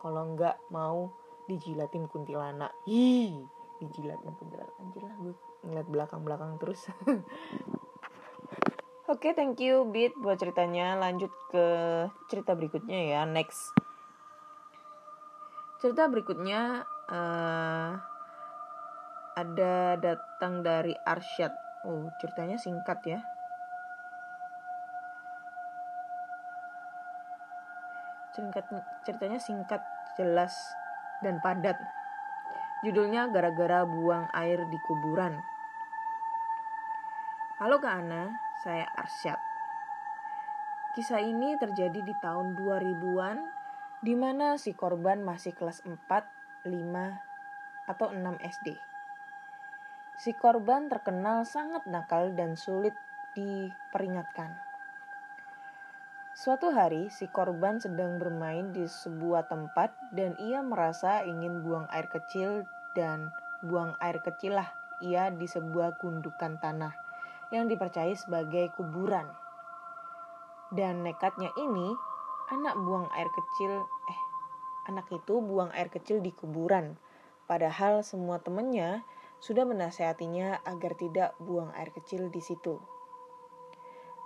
kalau 0.04 0.36
nggak 0.36 0.60
mau 0.74 1.12
dijilatin 1.48 2.08
kuntilanak 2.12 2.72
hi 2.88 3.36
dijilatin 3.82 4.32
kuntilanak 4.38 4.76
anjir 4.78 5.02
lah 5.02 5.16
gue 5.20 5.34
ngeliat 5.66 5.88
belakang 5.90 6.22
belakang 6.26 6.52
terus 6.62 6.88
Oke, 9.12 9.36
thank 9.36 9.60
you 9.60 9.84
Beat 9.92 10.16
buat 10.24 10.40
ceritanya. 10.40 10.96
Lanjut 10.96 11.36
ke 11.52 11.66
cerita 12.32 12.56
berikutnya 12.56 13.12
ya, 13.12 13.22
next. 13.28 13.76
Cerita 15.84 16.08
berikutnya 16.08 16.88
eh 17.12 17.92
ada 19.36 20.00
datang 20.00 20.64
dari 20.64 20.96
Arsyad. 21.04 21.52
Oh, 21.84 22.08
ceritanya 22.24 22.56
singkat 22.56 23.04
ya. 23.04 23.20
Singkat, 28.42 28.66
ceritanya 29.06 29.38
singkat, 29.38 29.86
jelas, 30.18 30.50
dan 31.22 31.38
padat. 31.46 31.78
Judulnya 32.82 33.30
gara-gara 33.30 33.86
buang 33.86 34.34
air 34.34 34.66
di 34.66 34.82
kuburan. 34.82 35.38
Halo 37.62 37.78
Kak 37.78 38.02
Ana, 38.02 38.34
saya 38.66 38.90
Arsyad. 38.98 39.38
Kisah 40.98 41.22
ini 41.22 41.54
terjadi 41.62 42.02
di 42.02 42.18
tahun 42.18 42.58
2000-an 42.58 43.46
di 44.02 44.18
mana 44.18 44.58
si 44.58 44.74
korban 44.74 45.22
masih 45.22 45.54
kelas 45.54 45.86
4, 45.86 46.02
5, 46.66 46.74
atau 47.94 48.10
6 48.10 48.42
SD. 48.42 48.74
Si 50.18 50.34
korban 50.34 50.90
terkenal 50.90 51.46
sangat 51.46 51.86
nakal 51.86 52.34
dan 52.34 52.58
sulit 52.58 52.98
diperingatkan. 53.38 54.71
Suatu 56.42 56.74
hari, 56.74 57.06
si 57.14 57.30
korban 57.30 57.78
sedang 57.78 58.18
bermain 58.18 58.74
di 58.74 58.90
sebuah 58.90 59.46
tempat 59.46 59.94
dan 60.10 60.34
ia 60.42 60.66
merasa 60.66 61.22
ingin 61.22 61.62
buang 61.62 61.86
air 61.94 62.10
kecil 62.10 62.66
dan 62.98 63.30
buang 63.62 63.94
air 64.02 64.18
kecil 64.26 64.58
lah 64.58 64.66
ia 65.06 65.30
di 65.30 65.46
sebuah 65.46 66.02
gundukan 66.02 66.58
tanah 66.58 66.98
yang 67.54 67.70
dipercayai 67.70 68.18
sebagai 68.18 68.74
kuburan. 68.74 69.30
Dan 70.74 71.06
nekatnya 71.06 71.54
ini, 71.62 71.94
anak 72.50 72.74
buang 72.74 73.06
air 73.14 73.30
kecil, 73.30 73.86
eh, 74.10 74.22
anak 74.90 75.14
itu 75.14 75.46
buang 75.46 75.70
air 75.78 75.94
kecil 75.94 76.26
di 76.26 76.34
kuburan. 76.34 76.98
Padahal 77.46 78.02
semua 78.02 78.42
temannya 78.42 79.06
sudah 79.38 79.62
menasehatinya 79.70 80.66
agar 80.66 80.98
tidak 80.98 81.38
buang 81.38 81.70
air 81.78 81.94
kecil 81.94 82.34
di 82.34 82.42
situ. 82.42 82.82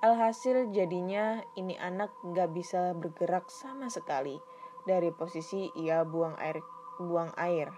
Alhasil 0.05 0.69
jadinya 0.69 1.41
ini 1.57 1.73
anak 1.81 2.13
gak 2.21 2.53
bisa 2.53 2.93
bergerak 2.93 3.49
sama 3.49 3.89
sekali 3.89 4.37
dari 4.85 5.09
posisi 5.09 5.73
ia 5.73 6.05
buang 6.05 6.37
air 6.37 6.61
buang 7.01 7.33
air. 7.41 7.73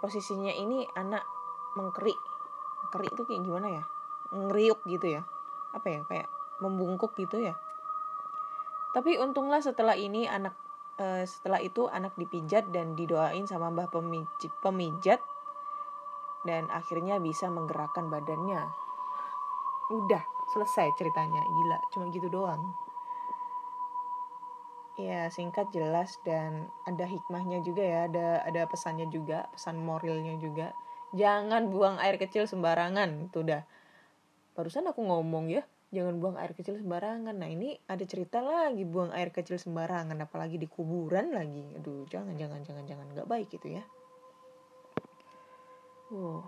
Posisinya 0.00 0.56
ini 0.56 0.88
anak 0.96 1.22
mengkerik. 1.76 2.16
Mengkerik 2.88 3.12
itu 3.12 3.22
kayak 3.28 3.42
gimana 3.44 3.68
ya? 3.68 3.84
ngeriuk 4.32 4.82
gitu 4.88 5.06
ya 5.18 5.22
apa 5.70 5.86
ya 5.86 6.00
kayak 6.08 6.28
membungkuk 6.58 7.12
gitu 7.14 7.44
ya 7.44 7.54
tapi 8.96 9.20
untunglah 9.20 9.60
setelah 9.60 9.92
ini 9.92 10.24
anak 10.24 10.56
eh, 10.96 11.28
setelah 11.28 11.60
itu 11.60 11.86
anak 11.92 12.16
dipijat 12.16 12.72
dan 12.72 12.96
didoain 12.96 13.44
sama 13.44 13.68
mbah 13.68 13.92
pemijat 13.92 15.20
dan 16.46 16.70
akhirnya 16.72 17.20
bisa 17.20 17.52
menggerakkan 17.52 18.08
badannya 18.08 18.72
udah 19.90 20.22
selesai 20.54 20.94
ceritanya. 20.98 21.42
Gila 21.42 21.78
cuma 21.94 22.04
gitu 22.10 22.28
doang. 22.30 22.62
Ya 24.96 25.28
singkat 25.28 25.68
jelas 25.76 26.16
dan 26.24 26.72
ada 26.88 27.04
hikmahnya 27.04 27.60
juga 27.60 27.84
ya. 27.84 27.98
Ada 28.08 28.48
ada 28.48 28.62
pesannya 28.64 29.06
juga 29.12 29.44
pesan 29.52 29.76
moralnya 29.76 30.40
juga. 30.40 30.72
Jangan 31.12 31.68
buang 31.68 31.96
air 32.00 32.16
kecil 32.16 32.48
sembarangan. 32.48 33.28
Itu 33.28 33.44
udah. 33.44 33.62
Barusan 34.56 34.88
aku 34.88 35.04
ngomong 35.04 35.52
ya 35.52 35.62
jangan 35.94 36.18
buang 36.18 36.36
air 36.40 36.56
kecil 36.56 36.80
sembarangan. 36.80 37.36
Nah 37.36 37.48
ini 37.48 37.76
ada 37.86 38.02
cerita 38.08 38.40
lagi 38.40 38.82
buang 38.88 39.12
air 39.12 39.28
kecil 39.30 39.60
sembarangan 39.60 40.16
apalagi 40.24 40.56
di 40.56 40.64
kuburan 40.64 41.36
lagi. 41.36 41.76
Aduh 41.76 42.08
jangan 42.08 42.34
jangan 42.40 42.64
jangan 42.64 42.84
jangan. 42.88 43.06
Nggak 43.12 43.28
baik 43.28 43.52
itu 43.52 43.76
ya. 43.76 43.84
Wow. 46.08 46.40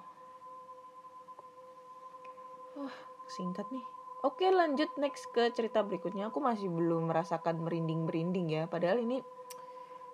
Wah 2.78 3.07
singkat 3.30 3.68
nih 3.70 3.84
oke 4.24 4.44
lanjut 4.48 4.90
next 4.98 5.28
ke 5.30 5.52
cerita 5.54 5.84
berikutnya 5.84 6.28
aku 6.32 6.42
masih 6.42 6.68
belum 6.72 7.12
merasakan 7.12 7.62
merinding 7.62 8.08
merinding 8.08 8.48
ya 8.50 8.62
padahal 8.66 9.00
ini 9.00 9.22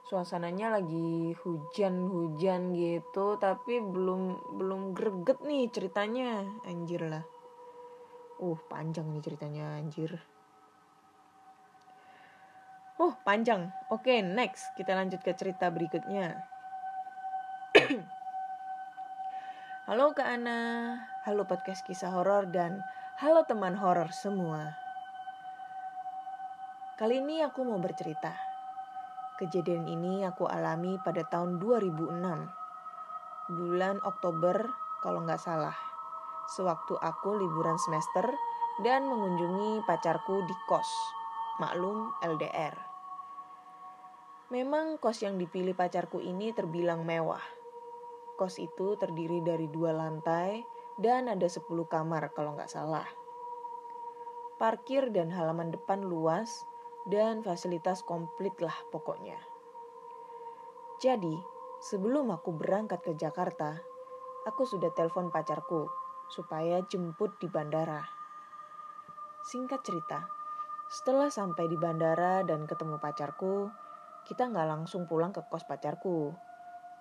suasananya 0.04 0.76
lagi 0.76 1.32
hujan-hujan 1.40 2.76
gitu 2.76 3.40
tapi 3.40 3.80
belum 3.80 4.54
belum 4.60 4.92
greget 4.92 5.40
nih 5.40 5.72
ceritanya 5.72 6.44
anjir 6.68 7.00
lah 7.00 7.24
Uh, 8.34 8.58
panjang 8.66 9.06
nih 9.14 9.22
ceritanya 9.22 9.78
anjir. 9.78 10.18
Uh, 12.98 13.14
panjang. 13.22 13.70
Oke, 13.94 14.26
next. 14.26 14.74
Kita 14.74 14.98
lanjut 14.98 15.22
ke 15.22 15.30
cerita 15.38 15.70
berikutnya. 15.70 16.34
halo 19.86 20.10
Kak 20.18 20.26
Ana. 20.26 20.58
Halo 21.22 21.46
podcast 21.46 21.86
kisah 21.86 22.10
horor 22.10 22.50
dan 22.50 22.82
halo 23.14 23.46
teman 23.46 23.78
horor 23.78 24.10
semua. 24.10 24.74
Kali 26.98 27.22
ini 27.22 27.46
aku 27.46 27.62
mau 27.62 27.78
bercerita. 27.78 28.34
Kejadian 29.38 29.86
ini 29.86 30.26
aku 30.26 30.50
alami 30.50 30.98
pada 30.98 31.22
tahun 31.22 31.62
2006. 31.62 32.10
Bulan 33.54 34.02
Oktober 34.02 34.66
kalau 34.98 35.22
nggak 35.22 35.38
salah 35.38 35.78
sewaktu 36.58 36.98
aku 36.98 37.38
liburan 37.38 37.78
semester 37.78 38.26
dan 38.82 39.06
mengunjungi 39.06 39.86
pacarku 39.86 40.42
di 40.42 40.54
kos. 40.66 40.90
Maklum 41.62 42.18
LDR. 42.18 42.74
Memang 44.50 44.98
kos 44.98 45.22
yang 45.22 45.38
dipilih 45.38 45.78
pacarku 45.78 46.18
ini 46.18 46.50
terbilang 46.50 47.06
mewah. 47.06 47.46
Kos 48.34 48.58
itu 48.58 48.98
terdiri 48.98 49.38
dari 49.46 49.70
dua 49.70 49.94
lantai 49.94 50.73
dan 50.98 51.26
ada 51.26 51.46
10 51.46 51.66
kamar 51.90 52.30
kalau 52.34 52.54
nggak 52.54 52.70
salah. 52.70 53.06
Parkir 54.60 55.10
dan 55.10 55.34
halaman 55.34 55.74
depan 55.74 56.06
luas 56.06 56.62
dan 57.10 57.42
fasilitas 57.42 58.06
komplit 58.06 58.54
lah 58.62 58.74
pokoknya. 58.94 59.36
Jadi, 61.02 61.34
sebelum 61.82 62.30
aku 62.30 62.54
berangkat 62.54 63.02
ke 63.02 63.12
Jakarta, 63.18 63.76
aku 64.46 64.62
sudah 64.64 64.94
telepon 64.94 65.28
pacarku 65.28 65.90
supaya 66.30 66.80
jemput 66.86 67.36
di 67.42 67.50
bandara. 67.50 68.00
Singkat 69.44 69.80
cerita, 69.84 70.24
setelah 70.88 71.28
sampai 71.28 71.68
di 71.68 71.76
bandara 71.76 72.40
dan 72.46 72.64
ketemu 72.64 72.96
pacarku, 73.02 73.68
kita 74.24 74.48
nggak 74.48 74.68
langsung 74.70 75.04
pulang 75.04 75.34
ke 75.34 75.44
kos 75.52 75.68
pacarku, 75.68 76.32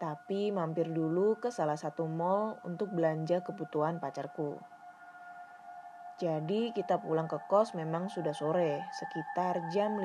tapi 0.03 0.51
mampir 0.51 0.91
dulu 0.91 1.39
ke 1.39 1.47
salah 1.47 1.79
satu 1.79 2.03
mall 2.03 2.59
untuk 2.67 2.91
belanja 2.91 3.39
kebutuhan 3.39 4.03
pacarku. 4.03 4.59
Jadi 6.19 6.75
kita 6.75 6.99
pulang 6.99 7.31
ke 7.31 7.39
kos 7.47 7.71
memang 7.71 8.11
sudah 8.11 8.35
sore, 8.35 8.83
sekitar 8.91 9.63
jam 9.71 9.95
5. 9.95 10.03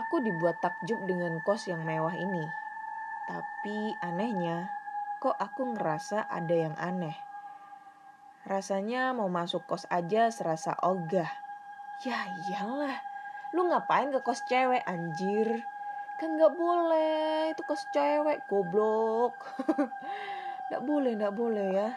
Aku 0.00 0.24
dibuat 0.24 0.56
takjub 0.64 1.04
dengan 1.04 1.44
kos 1.44 1.68
yang 1.68 1.84
mewah 1.84 2.16
ini. 2.16 2.48
Tapi 3.28 3.92
anehnya, 4.00 4.72
kok 5.20 5.36
aku 5.36 5.76
ngerasa 5.76 6.24
ada 6.24 6.56
yang 6.56 6.72
aneh. 6.80 7.20
Rasanya 8.48 9.12
mau 9.12 9.28
masuk 9.28 9.68
kos 9.68 9.84
aja 9.92 10.32
serasa 10.32 10.72
ogah. 10.80 11.28
Ya 12.00 12.16
iyalah, 12.48 12.96
Lu 13.54 13.70
ngapain 13.70 14.10
ke 14.10 14.18
kos 14.24 14.42
cewek 14.50 14.82
anjir? 14.82 15.62
Kan 16.14 16.38
gak 16.38 16.54
boleh, 16.54 17.50
itu 17.50 17.62
kos 17.66 17.82
cewek, 17.90 18.46
goblok. 18.46 19.34
gak 20.70 20.82
boleh, 20.86 21.18
gak 21.18 21.34
boleh 21.34 21.68
ya. 21.74 21.88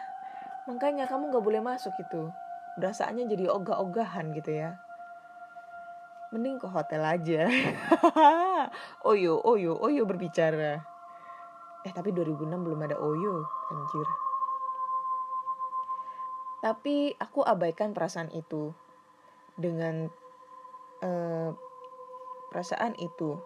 Makanya 0.66 1.06
kamu 1.06 1.30
gak 1.30 1.46
boleh 1.46 1.62
masuk 1.62 1.94
itu. 2.02 2.34
Berasaannya 2.82 3.30
jadi 3.30 3.46
ogah-ogahan 3.46 4.34
gitu 4.34 4.58
ya. 4.58 4.74
Mending 6.34 6.58
ke 6.58 6.66
hotel 6.66 7.02
aja. 7.06 7.46
oyo, 9.10 9.38
oyo, 9.38 9.78
oyo 9.78 10.02
berbicara. 10.02 10.82
Eh 11.86 11.92
tapi 11.94 12.10
2006 12.10 12.58
belum 12.58 12.80
ada 12.84 12.98
oyo, 12.98 13.46
anjir. 13.70 14.08
Tapi 16.58 17.14
aku 17.22 17.46
abaikan 17.46 17.94
perasaan 17.94 18.34
itu 18.34 18.74
dengan 19.54 20.10
eh, 21.06 21.50
perasaan 22.50 22.98
itu 22.98 23.38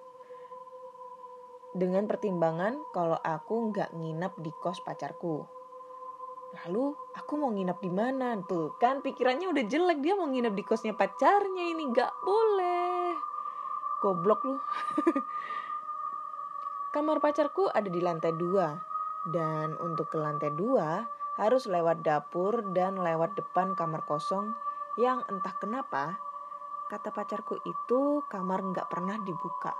dengan 1.72 2.04
pertimbangan 2.04 2.84
kalau 2.92 3.16
aku 3.20 3.72
nggak 3.72 3.96
nginap 3.96 4.36
di 4.40 4.52
kos 4.60 4.80
pacarku. 4.84 5.44
Lalu 6.52 6.92
aku 7.16 7.32
mau 7.40 7.48
nginap 7.48 7.80
di 7.80 7.88
mana 7.88 8.36
tuh? 8.44 8.76
Kan 8.76 9.00
pikirannya 9.00 9.48
udah 9.48 9.64
jelek 9.64 10.04
dia 10.04 10.12
mau 10.12 10.28
nginap 10.28 10.52
di 10.52 10.64
kosnya 10.64 10.92
pacarnya 10.92 11.64
ini 11.72 11.88
nggak 11.88 12.12
boleh. 12.20 13.16
Goblok 14.04 14.40
lu. 14.44 14.56
Kamar 16.94 17.24
pacarku 17.24 17.72
ada 17.72 17.88
di 17.88 18.04
lantai 18.04 18.36
dua 18.36 18.76
dan 19.32 19.72
untuk 19.80 20.12
ke 20.12 20.20
lantai 20.20 20.52
dua 20.52 21.08
harus 21.40 21.64
lewat 21.64 22.04
dapur 22.04 22.60
dan 22.76 23.00
lewat 23.00 23.32
depan 23.32 23.72
kamar 23.72 24.04
kosong 24.04 24.52
yang 25.00 25.24
entah 25.32 25.56
kenapa 25.56 26.20
Kata 26.92 27.08
pacarku 27.08 27.56
itu 27.64 28.20
kamar 28.28 28.60
nggak 28.68 28.92
pernah 28.92 29.16
dibuka. 29.16 29.72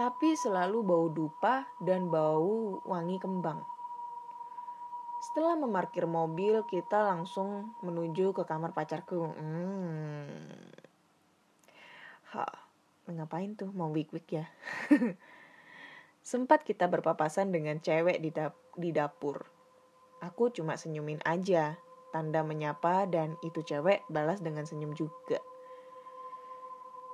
Tapi 0.00 0.32
selalu 0.32 0.80
bau 0.80 1.12
dupa 1.12 1.68
dan 1.76 2.08
bau 2.08 2.80
wangi 2.88 3.20
kembang. 3.20 3.60
Setelah 5.20 5.60
memarkir 5.60 6.08
mobil, 6.08 6.64
kita 6.64 7.04
langsung 7.04 7.76
menuju 7.84 8.32
ke 8.32 8.48
kamar 8.48 8.72
pacarku. 8.72 9.28
Hmm. 9.36 10.72
Ha, 12.32 12.48
ngapain 13.12 13.52
tuh? 13.60 13.68
Mau 13.76 13.92
wik-wik 13.92 14.40
ya? 14.40 14.48
Sempat 16.32 16.64
kita 16.64 16.88
berpapasan 16.88 17.52
dengan 17.52 17.76
cewek 17.84 18.24
di, 18.24 18.32
dap 18.32 18.56
di 18.80 18.96
dapur. 18.96 19.44
Aku 20.24 20.48
cuma 20.48 20.80
senyumin 20.80 21.20
aja 21.28 21.76
tanda 22.08 22.40
menyapa 22.40 23.04
dan 23.04 23.36
itu 23.44 23.60
cewek 23.60 24.08
balas 24.08 24.40
dengan 24.40 24.64
senyum 24.64 24.96
juga. 24.96 25.44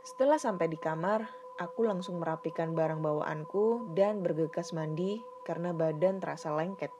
Setelah 0.07 0.39
sampai 0.39 0.71
di 0.71 0.79
kamar, 0.79 1.46
aku 1.57 1.89
langsung 1.89 2.21
merapikan 2.21 2.77
barang 2.77 3.01
bawaanku 3.01 3.97
dan 3.97 4.21
bergegas 4.21 4.77
mandi 4.77 5.21
karena 5.49 5.73
badan 5.73 6.21
terasa 6.21 6.53
lengket. 6.53 6.93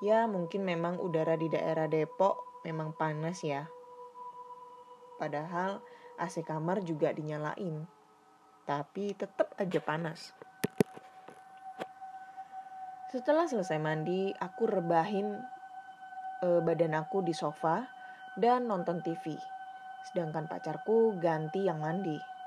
Ya 0.00 0.24
mungkin 0.24 0.64
memang 0.64 0.96
udara 0.96 1.36
di 1.36 1.52
daerah 1.52 1.84
Depok 1.84 2.64
memang 2.64 2.96
panas 2.96 3.44
ya. 3.44 3.68
Padahal 5.20 5.84
AC 6.16 6.40
kamar 6.40 6.80
juga 6.80 7.12
dinyalain. 7.12 7.84
Tapi 8.64 9.12
tetap 9.12 9.52
aja 9.60 9.80
panas. 9.84 10.32
Setelah 13.10 13.44
selesai 13.50 13.76
mandi, 13.82 14.30
aku 14.38 14.70
rebahin 14.70 15.34
uh, 16.46 16.60
badan 16.62 16.94
aku 16.94 17.20
di 17.20 17.34
sofa 17.34 17.84
dan 18.38 18.70
nonton 18.70 19.02
TV. 19.02 19.36
Sedangkan 20.06 20.46
pacarku 20.48 21.18
ganti 21.18 21.66
yang 21.66 21.82
mandi. 21.82 22.39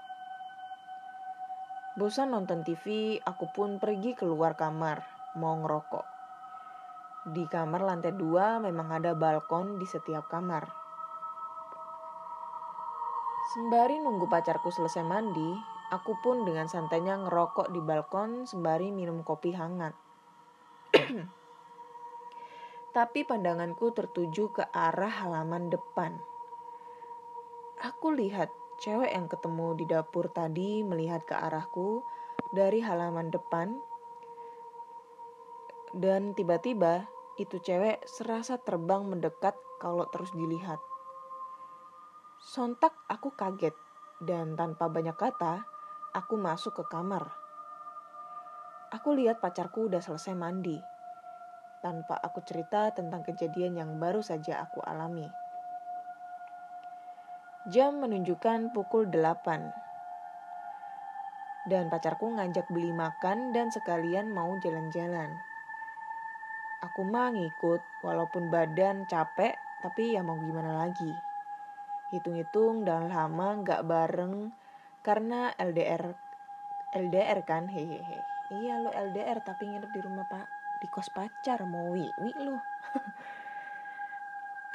Bosan 1.93 2.33
nonton 2.33 2.65
TV, 2.65 3.17
aku 3.21 3.53
pun 3.53 3.77
pergi 3.77 4.17
keluar 4.17 4.57
kamar, 4.57 5.05
mau 5.37 5.53
ngerokok. 5.61 6.05
Di 7.29 7.45
kamar 7.45 7.85
lantai 7.85 8.17
dua 8.17 8.57
memang 8.57 8.97
ada 8.97 9.13
balkon 9.13 9.77
di 9.77 9.85
setiap 9.85 10.25
kamar. 10.25 10.65
Sembari 13.53 14.01
nunggu 14.01 14.25
pacarku 14.25 14.73
selesai 14.73 15.05
mandi, 15.05 15.53
aku 15.93 16.17
pun 16.25 16.41
dengan 16.41 16.65
santainya 16.65 17.13
ngerokok 17.21 17.69
di 17.69 17.77
balkon 17.77 18.49
sembari 18.49 18.89
minum 18.89 19.21
kopi 19.21 19.53
hangat. 19.53 19.93
tapi 22.93 23.25
pandanganku 23.25 23.89
tertuju 23.89 24.53
ke 24.53 24.63
arah 24.69 25.09
halaman 25.09 25.73
depan. 25.73 26.13
Aku 27.81 28.13
lihat 28.13 28.53
cewek 28.83 29.15
yang 29.15 29.31
ketemu 29.31 29.79
di 29.79 29.87
dapur 29.87 30.27
tadi 30.27 30.83
melihat 30.83 31.23
ke 31.23 31.31
arahku 31.31 32.03
dari 32.51 32.83
halaman 32.83 33.31
depan, 33.31 33.71
dan 35.95 36.35
tiba-tiba 36.35 37.07
itu 37.39 37.63
cewek 37.63 38.03
serasa 38.03 38.59
terbang 38.59 39.07
mendekat 39.07 39.55
kalau 39.79 40.03
terus 40.11 40.35
dilihat. 40.35 40.83
Sontak 42.43 42.91
aku 43.07 43.31
kaget 43.31 43.73
dan 44.19 44.59
tanpa 44.59 44.91
banyak 44.91 45.15
kata, 45.15 45.63
aku 46.11 46.35
masuk 46.35 46.75
ke 46.75 46.83
kamar. 46.91 47.31
Aku 48.91 49.15
lihat 49.15 49.39
pacarku 49.39 49.87
udah 49.87 50.03
selesai 50.03 50.35
mandi 50.35 50.75
tanpa 51.83 52.15
aku 52.15 52.39
cerita 52.47 52.95
tentang 52.95 53.27
kejadian 53.27 53.75
yang 53.75 53.91
baru 53.99 54.23
saja 54.23 54.63
aku 54.63 54.79
alami. 54.87 55.42
Jam 57.73 58.05
menunjukkan 58.05 58.69
pukul 58.69 59.09
8. 59.09 61.65
Dan 61.65 61.89
pacarku 61.89 62.29
ngajak 62.29 62.69
beli 62.69 62.93
makan 62.93 63.49
dan 63.49 63.73
sekalian 63.73 64.29
mau 64.29 64.53
jalan-jalan. 64.61 65.33
Aku 66.85 67.01
mah 67.01 67.33
ngikut 67.33 67.81
walaupun 68.05 68.53
badan 68.53 69.09
capek 69.09 69.57
tapi 69.81 70.13
ya 70.13 70.21
mau 70.21 70.37
gimana 70.37 70.85
lagi. 70.85 71.17
Hitung-hitung 72.13 72.85
dan 72.85 73.09
lama 73.09 73.57
gak 73.65 73.89
bareng 73.89 74.53
karena 75.01 75.49
LDR 75.57 76.13
LDR 76.93 77.41
kan 77.41 77.73
hehehe. 77.73 78.21
Iya 78.53 78.85
lo 78.85 78.93
LDR 78.93 79.41
tapi 79.41 79.65
nginep 79.65 79.89
di 79.89 80.01
rumah 80.05 80.29
pak 80.29 80.45
di 80.77 80.85
kos 80.93 81.09
pacar 81.09 81.65
mau 81.65 81.89
wiwi 81.89 82.37
lu 82.37 82.53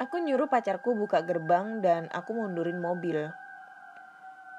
aku 0.09 0.25
nyuruh 0.25 0.49
pacarku 0.49 0.97
buka 0.97 1.21
gerbang 1.21 1.85
dan 1.85 2.09
aku 2.09 2.33
mundurin 2.33 2.81
mobil. 2.81 3.29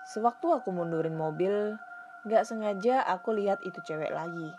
Sewaktu 0.07 0.47
aku 0.47 0.71
mundurin 0.71 1.19
mobil 1.19 1.75
gak 2.23 2.47
sengaja 2.47 3.03
aku 3.03 3.35
lihat 3.35 3.59
itu 3.67 3.83
cewek 3.83 4.15
lagi. 4.15 4.55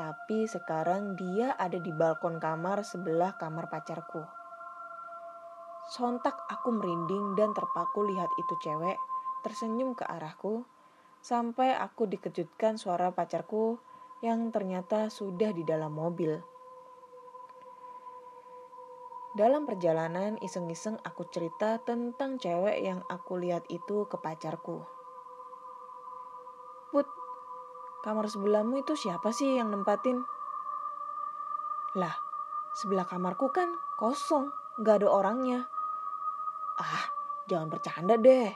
Tapi 0.00 0.48
sekarang 0.48 1.20
dia 1.20 1.52
ada 1.52 1.76
di 1.76 1.92
balkon 1.92 2.40
kamar 2.40 2.80
sebelah 2.80 3.36
kamar 3.36 3.68
pacarku. 3.68 4.24
Sontak 5.92 6.48
aku 6.48 6.72
merinding 6.72 7.36
dan 7.36 7.52
terpaku 7.52 8.08
lihat 8.08 8.32
itu 8.40 8.56
cewek 8.64 8.96
tersenyum 9.44 9.92
ke 9.92 10.08
arahku 10.08 10.64
sampai 11.20 11.76
aku 11.76 12.08
dikejutkan 12.08 12.80
suara 12.80 13.12
pacarku 13.12 13.76
yang 14.24 14.48
ternyata 14.48 15.12
sudah 15.12 15.52
di 15.52 15.60
dalam 15.60 15.92
mobil. 15.92 16.40
Dalam 19.40 19.64
perjalanan 19.64 20.36
iseng-iseng 20.44 21.00
aku 21.00 21.24
cerita 21.32 21.80
tentang 21.80 22.36
cewek 22.36 22.76
yang 22.84 23.00
aku 23.08 23.40
lihat 23.40 23.64
itu 23.72 24.04
ke 24.04 24.20
pacarku. 24.20 24.84
Put, 26.92 27.08
kamar 28.04 28.28
sebelahmu 28.28 28.84
itu 28.84 28.92
siapa 29.00 29.32
sih 29.32 29.56
yang 29.56 29.72
nempatin? 29.72 30.20
Lah, 31.96 32.12
sebelah 32.76 33.08
kamarku 33.08 33.48
kan 33.48 33.72
kosong, 33.96 34.52
gak 34.84 35.00
ada 35.00 35.08
orangnya. 35.08 35.72
Ah, 36.76 37.08
jangan 37.48 37.72
bercanda 37.72 38.20
deh. 38.20 38.52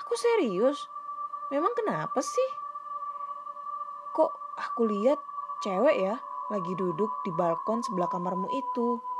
Aku 0.00 0.16
serius. 0.16 0.88
Memang 1.52 1.76
kenapa 1.76 2.24
sih? 2.24 2.50
Kok 4.16 4.32
aku 4.56 4.88
lihat 4.88 5.20
cewek 5.60 6.08
ya 6.08 6.16
lagi 6.48 6.72
duduk 6.72 7.12
di 7.28 7.36
balkon 7.36 7.84
sebelah 7.84 8.08
kamarmu 8.08 8.48
itu. 8.48 9.11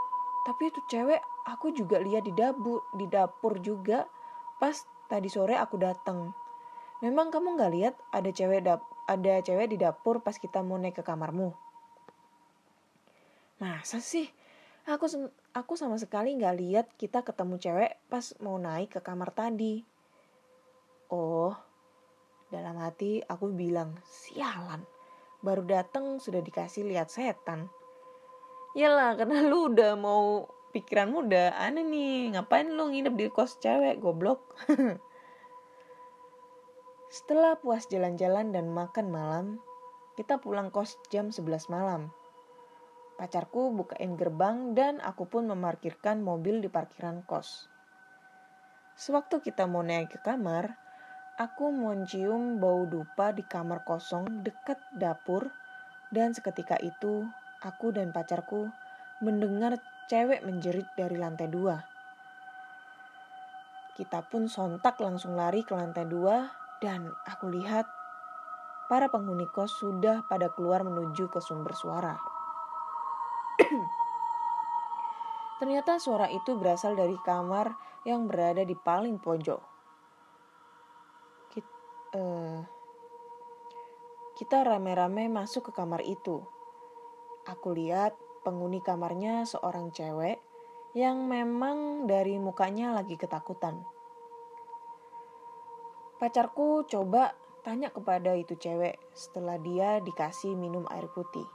Tapi 0.42 0.74
itu 0.74 0.81
cewek 0.90 1.22
aku 1.46 1.70
juga 1.70 2.02
lihat 2.02 2.26
di 2.26 2.35
dapur, 2.35 2.83
di 2.98 3.07
dapur 3.07 3.62
juga 3.62 4.07
pas 4.59 4.74
tadi 5.07 5.31
sore 5.31 5.55
aku 5.55 5.78
datang. 5.78 6.35
Memang 7.02 7.31
kamu 7.31 7.59
nggak 7.59 7.72
lihat 7.74 7.94
ada 8.14 8.31
cewek 8.31 8.66
dap 8.66 8.83
ada 9.11 9.42
cewek 9.42 9.74
di 9.74 9.78
dapur 9.78 10.22
pas 10.22 10.38
kita 10.38 10.62
mau 10.62 10.78
naik 10.78 10.98
ke 10.98 11.05
kamarmu? 11.07 11.50
Masa 13.59 14.02
sih? 14.02 14.26
Aku 14.83 15.07
aku 15.55 15.78
sama 15.78 15.94
sekali 15.94 16.35
nggak 16.35 16.57
lihat 16.59 16.87
kita 16.98 17.22
ketemu 17.22 17.55
cewek 17.62 17.92
pas 18.11 18.35
mau 18.42 18.59
naik 18.59 18.98
ke 18.98 19.00
kamar 19.02 19.31
tadi. 19.31 19.87
Oh, 21.12 21.55
dalam 22.50 22.81
hati 22.83 23.22
aku 23.22 23.52
bilang, 23.52 23.94
sialan. 24.02 24.83
Baru 25.44 25.62
datang 25.66 26.18
sudah 26.18 26.40
dikasih 26.40 26.88
lihat 26.88 27.12
setan. 27.12 27.70
Yalah 28.73 29.21
karena 29.21 29.45
lu 29.45 29.69
udah 29.69 29.93
mau 30.01 30.49
pikiranmu 30.73 31.29
udah 31.29 31.61
aneh 31.61 31.85
nih. 31.85 32.33
Ngapain 32.33 32.73
lu 32.73 32.89
nginep 32.89 33.15
di 33.21 33.27
kos 33.29 33.61
cewek 33.61 34.01
goblok? 34.01 34.57
Setelah 37.13 37.61
puas 37.61 37.85
jalan-jalan 37.93 38.57
dan 38.57 38.73
makan 38.73 39.13
malam, 39.13 39.47
kita 40.17 40.41
pulang 40.41 40.73
kos 40.73 40.97
jam 41.13 41.29
11 41.29 41.69
malam. 41.69 42.09
Pacarku 43.21 43.69
bukain 43.77 44.17
gerbang 44.17 44.73
dan 44.73 44.97
aku 45.05 45.29
pun 45.29 45.45
memarkirkan 45.45 46.25
mobil 46.25 46.65
di 46.65 46.73
parkiran 46.73 47.21
kos. 47.29 47.69
Sewaktu 48.97 49.45
kita 49.45 49.69
mau 49.69 49.85
naik 49.85 50.17
ke 50.17 50.19
kamar, 50.25 50.73
aku 51.37 51.69
mencium 51.69 52.57
bau 52.57 52.89
dupa 52.89 53.37
di 53.37 53.45
kamar 53.45 53.85
kosong 53.85 54.41
dekat 54.41 54.81
dapur 54.97 55.53
dan 56.09 56.33
seketika 56.33 56.81
itu 56.81 57.29
aku 57.62 57.94
dan 57.94 58.11
pacarku 58.11 58.68
mendengar 59.22 59.79
cewek 60.11 60.42
menjerit 60.42 60.87
dari 60.98 61.14
lantai 61.14 61.46
dua. 61.46 61.79
Kita 63.94 64.27
pun 64.27 64.51
sontak 64.51 64.98
langsung 64.98 65.38
lari 65.38 65.62
ke 65.62 65.72
lantai 65.72 66.05
dua 66.05 66.51
dan 66.83 67.07
aku 67.25 67.48
lihat 67.55 67.87
para 68.90 69.09
penghuni 69.09 69.46
kos 69.48 69.79
sudah 69.79 70.27
pada 70.29 70.51
keluar 70.53 70.85
menuju 70.85 71.31
ke 71.33 71.40
sumber 71.40 71.72
suara. 71.72 72.18
Ternyata 75.62 75.96
suara 76.03 76.27
itu 76.29 76.59
berasal 76.59 76.98
dari 76.98 77.14
kamar 77.22 77.72
yang 78.03 78.29
berada 78.29 78.66
di 78.66 78.75
paling 78.75 79.22
pojok. 79.22 79.62
Kita, 81.55 81.72
uh, 82.18 82.20
eh, 82.20 82.61
kita 84.37 84.66
rame-rame 84.66 85.31
masuk 85.31 85.70
ke 85.70 85.72
kamar 85.72 86.03
itu. 86.03 86.52
Aku 87.42 87.74
lihat 87.74 88.14
penghuni 88.46 88.78
kamarnya 88.78 89.42
seorang 89.42 89.90
cewek 89.90 90.38
yang 90.94 91.26
memang 91.26 92.07
dari 92.07 92.38
mukanya 92.38 92.94
lagi 92.94 93.18
ketakutan. 93.18 93.83
Pacarku 96.22 96.87
coba 96.87 97.35
tanya 97.66 97.90
kepada 97.90 98.35
itu 98.38 98.55
cewek 98.55 98.98
setelah 99.11 99.59
dia 99.59 99.98
dikasih 99.98 100.55
minum 100.55 100.87
air 100.94 101.11
putih. 101.11 101.46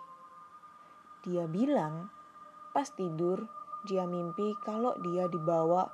Dia 1.24 1.48
bilang 1.48 2.12
pas 2.76 2.92
tidur 2.92 3.48
dia 3.88 4.04
mimpi 4.04 4.52
kalau 4.68 4.92
dia 5.00 5.32
dibawa 5.32 5.88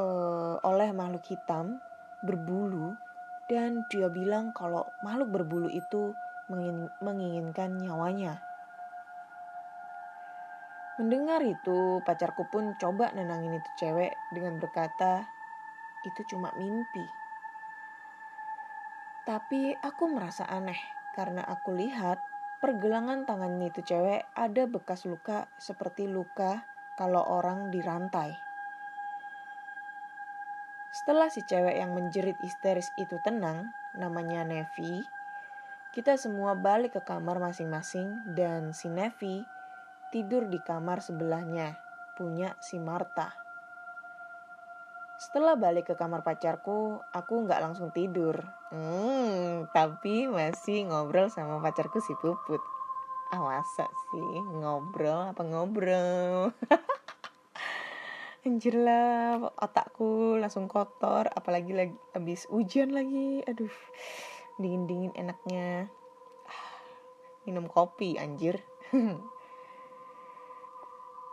uh, 0.00 0.56
oleh 0.64 0.96
makhluk 0.96 1.28
hitam 1.28 1.76
berbulu 2.24 2.96
dan 3.52 3.84
dia 3.92 4.08
bilang 4.08 4.50
kalau 4.56 4.88
makhluk 5.04 5.28
berbulu 5.28 5.68
itu 5.68 6.16
menginginkan 7.02 7.78
nyawanya. 7.78 8.38
Mendengar 10.96 11.44
itu, 11.44 12.00
pacarku 12.08 12.48
pun 12.48 12.72
coba 12.80 13.12
nenangin 13.12 13.60
itu 13.60 13.70
cewek 13.76 14.16
dengan 14.32 14.56
berkata, 14.56 15.28
itu 16.08 16.24
cuma 16.32 16.54
mimpi. 16.56 17.04
Tapi 19.26 19.74
aku 19.76 20.06
merasa 20.08 20.46
aneh 20.46 20.78
karena 21.12 21.42
aku 21.42 21.74
lihat 21.74 22.22
pergelangan 22.62 23.26
tangannya 23.26 23.74
itu 23.74 23.82
cewek 23.82 24.24
ada 24.38 24.64
bekas 24.70 25.04
luka 25.04 25.50
seperti 25.58 26.06
luka 26.06 26.64
kalau 26.94 27.20
orang 27.26 27.68
dirantai. 27.68 28.38
Setelah 30.96 31.28
si 31.28 31.44
cewek 31.44 31.76
yang 31.76 31.92
menjerit 31.92 32.40
histeris 32.40 32.88
itu 32.96 33.20
tenang, 33.20 33.68
namanya 33.92 34.48
Nevi, 34.48 35.04
kita 35.96 36.20
semua 36.20 36.52
balik 36.52 36.92
ke 36.92 37.00
kamar 37.08 37.40
masing-masing 37.40 38.36
dan 38.36 38.76
si 38.76 38.84
Nevi 38.92 39.40
tidur 40.12 40.44
di 40.44 40.60
kamar 40.60 41.00
sebelahnya, 41.00 41.72
punya 42.20 42.52
si 42.60 42.76
Marta. 42.76 43.32
Setelah 45.16 45.56
balik 45.56 45.88
ke 45.88 45.94
kamar 45.96 46.20
pacarku, 46.20 47.00
aku 47.00 47.48
nggak 47.48 47.64
langsung 47.64 47.96
tidur. 47.96 48.44
Hmm, 48.68 49.72
tapi 49.72 50.28
masih 50.28 50.84
ngobrol 50.84 51.32
sama 51.32 51.64
pacarku 51.64 52.04
si 52.04 52.12
Puput. 52.20 52.60
Awasa 53.32 53.88
sih, 54.12 54.36
ngobrol 54.52 55.32
apa 55.32 55.48
ngobrol. 55.48 56.52
Anjir 58.44 58.76
lah, 58.84 59.48
otakku 59.64 60.36
langsung 60.36 60.68
kotor, 60.68 61.24
apalagi 61.32 61.72
lagi 61.72 61.96
habis 62.12 62.44
hujan 62.52 62.92
lagi. 62.92 63.40
Aduh 63.48 63.72
dingin-dingin 64.56 65.12
enaknya 65.16 65.92
minum 67.44 67.68
kopi 67.68 68.16
anjir 68.16 68.60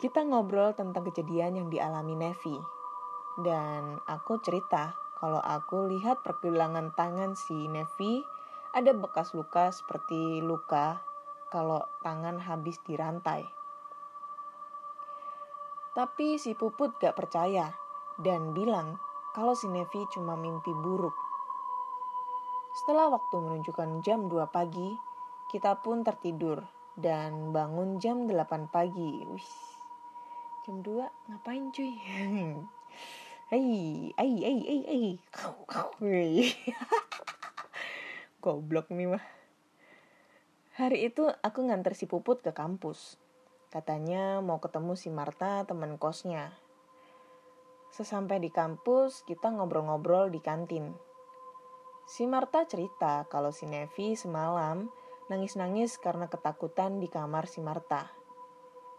kita 0.04 0.20
ngobrol 0.28 0.76
tentang 0.76 1.08
kejadian 1.08 1.58
yang 1.64 1.68
dialami 1.72 2.16
Nevi 2.20 2.58
dan 3.44 3.98
aku 4.06 4.38
cerita 4.44 4.94
kalau 5.24 5.40
aku 5.40 5.88
lihat 5.88 6.20
pergelangan 6.22 6.92
tangan 6.94 7.34
si 7.40 7.56
Nevi 7.72 8.20
ada 8.74 8.92
bekas 8.92 9.32
luka 9.38 9.70
seperti 9.70 10.42
luka 10.42 11.00
kalau 11.54 11.86
tangan 12.02 12.42
habis 12.42 12.82
dirantai. 12.82 13.46
Tapi 15.94 16.42
si 16.42 16.58
Puput 16.58 16.98
gak 16.98 17.14
percaya 17.14 17.70
dan 18.18 18.58
bilang 18.58 18.98
kalau 19.38 19.54
si 19.54 19.70
Nevi 19.70 20.10
cuma 20.10 20.34
mimpi 20.34 20.74
buruk. 20.74 21.14
Setelah 22.74 23.14
waktu 23.14 23.38
menunjukkan 23.38 24.02
jam 24.02 24.26
2 24.26 24.50
pagi, 24.50 24.98
kita 25.54 25.78
pun 25.86 26.02
tertidur 26.02 26.66
dan 26.98 27.54
bangun 27.54 28.02
jam 28.02 28.26
8 28.26 28.74
pagi. 28.74 29.22
Wih, 29.30 29.52
jam 30.66 30.82
2 30.82 31.06
ngapain 31.30 31.70
cuy? 31.70 31.94
Hei, 33.54 34.10
ai, 34.18 34.34
ai, 34.42 34.60
ai, 34.66 34.82
ai. 34.90 35.06
Goblok 38.42 38.90
nih 38.90 39.06
mah. 39.14 39.22
Hari 40.74 41.14
itu 41.14 41.30
aku 41.30 41.70
nganter 41.70 41.94
si 41.94 42.10
Puput 42.10 42.42
ke 42.42 42.58
kampus. 42.58 43.22
Katanya 43.70 44.42
mau 44.42 44.58
ketemu 44.58 44.98
si 44.98 45.14
Marta 45.14 45.62
teman 45.70 46.02
kosnya. 46.02 46.50
Sesampai 47.94 48.42
di 48.42 48.50
kampus, 48.50 49.22
kita 49.30 49.54
ngobrol-ngobrol 49.54 50.34
di 50.34 50.42
kantin. 50.42 51.13
Si 52.04 52.28
Marta 52.28 52.68
cerita 52.68 53.24
kalau 53.32 53.56
si 53.56 53.64
Nevi 53.64 54.20
semalam 54.20 54.92
nangis-nangis 55.32 55.96
karena 55.96 56.28
ketakutan 56.28 57.00
di 57.00 57.08
kamar 57.08 57.48
si 57.48 57.64
Marta. 57.64 58.12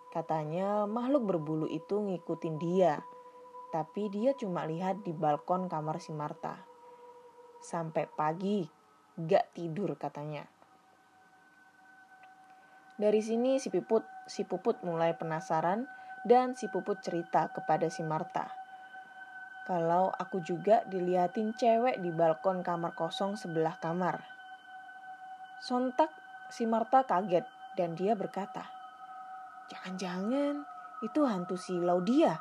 Katanya 0.08 0.88
makhluk 0.88 1.28
berbulu 1.28 1.68
itu 1.68 2.00
ngikutin 2.00 2.56
dia, 2.56 3.04
tapi 3.76 4.08
dia 4.08 4.32
cuma 4.32 4.64
lihat 4.64 5.04
di 5.04 5.12
balkon 5.12 5.68
kamar 5.68 6.00
si 6.00 6.16
Marta. 6.16 6.56
Sampai 7.60 8.08
pagi, 8.08 8.64
gak 9.20 9.52
tidur 9.52 10.00
katanya. 10.00 10.48
Dari 12.96 13.20
sini 13.20 13.60
si 13.60 13.68
Puput, 13.68 14.06
si 14.30 14.48
Puput 14.48 14.80
mulai 14.80 15.12
penasaran 15.12 15.84
dan 16.24 16.56
si 16.56 16.72
Puput 16.72 17.04
cerita 17.04 17.52
kepada 17.52 17.92
si 17.92 18.00
Marta 18.00 18.63
kalau 19.64 20.12
aku 20.12 20.44
juga 20.44 20.84
diliatin 20.84 21.56
cewek 21.56 21.96
di 22.04 22.12
balkon 22.12 22.60
kamar 22.60 22.92
kosong 22.92 23.40
sebelah 23.40 23.80
kamar. 23.80 24.20
Sontak 25.64 26.12
si 26.52 26.68
Marta 26.68 27.08
kaget 27.08 27.48
dan 27.72 27.96
dia 27.96 28.12
berkata, 28.12 28.68
Jangan-jangan 29.72 30.68
itu 31.00 31.24
hantu 31.24 31.56
si 31.56 31.80
Laudia. 31.80 32.36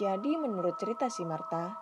Jadi 0.00 0.40
menurut 0.40 0.80
cerita 0.80 1.12
si 1.12 1.28
Marta, 1.28 1.76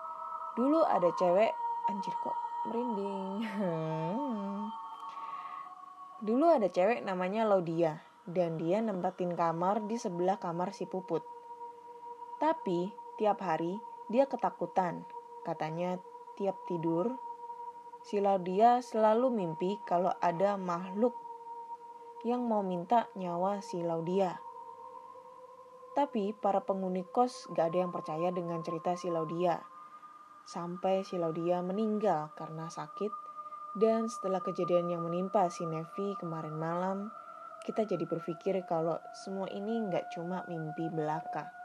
dulu 0.58 0.82
ada 0.82 1.08
cewek, 1.14 1.54
anjir 1.86 2.14
kok 2.18 2.38
merinding. 2.66 3.46
dulu 6.26 6.50
ada 6.50 6.66
cewek 6.66 7.02
namanya 7.02 7.46
Laudia 7.46 8.02
dan 8.26 8.58
dia 8.58 8.78
nempatin 8.78 9.34
kamar 9.34 9.82
di 9.86 9.98
sebelah 9.98 10.38
kamar 10.38 10.70
si 10.70 10.86
Puput. 10.86 11.22
Tapi 12.38 13.01
tiap 13.16 13.40
hari 13.44 13.80
dia 14.12 14.28
ketakutan. 14.28 15.04
Katanya 15.42 15.98
tiap 16.38 16.56
tidur 16.68 17.16
si 18.02 18.18
Laudia 18.18 18.82
selalu 18.82 19.30
mimpi 19.30 19.78
kalau 19.86 20.14
ada 20.18 20.58
makhluk 20.58 21.14
yang 22.22 22.46
mau 22.46 22.62
minta 22.62 23.10
nyawa 23.18 23.58
si 23.62 23.82
Laudia. 23.82 24.38
Tapi 25.92 26.32
para 26.32 26.64
penghuni 26.64 27.04
kos 27.04 27.50
gak 27.52 27.74
ada 27.74 27.78
yang 27.84 27.92
percaya 27.92 28.32
dengan 28.32 28.64
cerita 28.64 28.96
si 28.96 29.12
Laudia. 29.12 29.60
Sampai 30.48 31.04
si 31.04 31.20
Laudia 31.20 31.60
meninggal 31.60 32.32
karena 32.34 32.66
sakit 32.66 33.12
dan 33.72 34.04
setelah 34.04 34.44
kejadian 34.44 34.92
yang 34.92 35.02
menimpa 35.04 35.48
si 35.48 35.64
Nevi 35.64 36.12
kemarin 36.20 36.56
malam, 36.60 37.08
kita 37.64 37.88
jadi 37.88 38.04
berpikir 38.04 38.60
kalau 38.68 39.00
semua 39.24 39.48
ini 39.48 39.80
nggak 39.88 40.12
cuma 40.12 40.44
mimpi 40.44 40.92
belaka. 40.92 41.61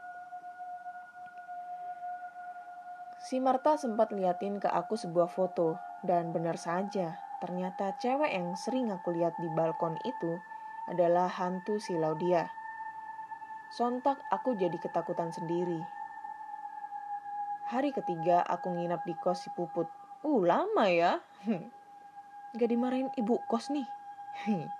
Si 3.28 3.44
Marta 3.44 3.76
sempat 3.76 4.08
liatin 4.16 4.56
ke 4.56 4.72
aku 4.72 4.96
sebuah 4.96 5.28
foto 5.28 5.76
dan 6.00 6.32
benar 6.32 6.56
saja, 6.56 7.20
ternyata 7.44 7.92
cewek 8.00 8.32
yang 8.32 8.56
sering 8.56 8.88
aku 8.88 9.12
lihat 9.12 9.36
di 9.36 9.52
balkon 9.52 10.00
itu 10.00 10.40
adalah 10.88 11.28
hantu 11.28 11.76
si 11.76 11.92
Laudia. 12.00 12.48
Sontak 13.68 14.16
aku 14.32 14.56
jadi 14.56 14.80
ketakutan 14.80 15.28
sendiri. 15.28 15.84
Hari 17.68 17.92
ketiga 17.92 18.40
aku 18.48 18.72
nginap 18.72 19.04
di 19.04 19.12
kos 19.12 19.44
si 19.44 19.52
Puput. 19.52 19.92
Uh, 20.24 20.48
lama 20.48 20.88
ya. 20.88 21.20
Gak 22.56 22.72
dimarahin 22.72 23.12
ibu 23.12 23.44
kos 23.44 23.68
nih. 23.68 23.84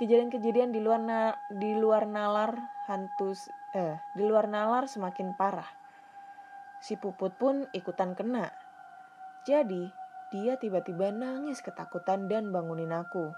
Kejadian-kejadian 0.00 0.72
di 0.72 0.80
luar 0.80 1.04
na 1.04 1.36
di 1.52 1.76
luar 1.76 2.08
nalar 2.08 2.72
hantu 2.88 3.36
eh 3.76 4.00
di 4.16 4.24
luar 4.24 4.48
nalar 4.48 4.88
semakin 4.88 5.36
parah. 5.36 5.68
Si 6.86 6.94
Puput 6.94 7.34
pun 7.34 7.66
ikutan 7.74 8.14
kena. 8.14 8.46
Jadi, 9.42 9.90
dia 10.30 10.54
tiba-tiba 10.54 11.10
nangis 11.10 11.58
ketakutan 11.58 12.30
dan 12.30 12.54
bangunin 12.54 12.94
aku. 12.94 13.34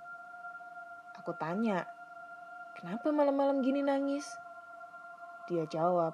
Aku 1.17 1.33
tanya, 1.41 1.89
"Kenapa 2.77 3.09
malam-malam 3.09 3.65
gini 3.65 3.81
nangis?" 3.81 4.29
Dia 5.49 5.65
jawab, 5.65 6.13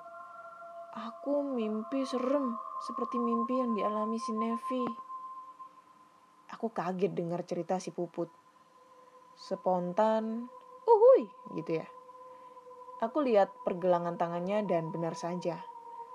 Aku 0.94 1.42
mimpi 1.42 2.06
serem 2.06 2.54
seperti 2.86 3.18
mimpi 3.18 3.58
yang 3.58 3.74
dialami 3.74 4.14
si 4.14 4.30
Nevi. 4.30 4.86
Aku 6.54 6.70
kaget 6.70 7.18
dengar 7.18 7.42
cerita 7.42 7.82
si 7.82 7.90
Puput. 7.90 8.30
Spontan, 9.34 10.46
uhui 10.86 11.26
gitu 11.58 11.82
ya. 11.82 11.86
Aku 13.02 13.26
lihat 13.26 13.50
pergelangan 13.66 14.14
tangannya 14.14 14.62
dan 14.70 14.94
benar 14.94 15.18
saja. 15.18 15.73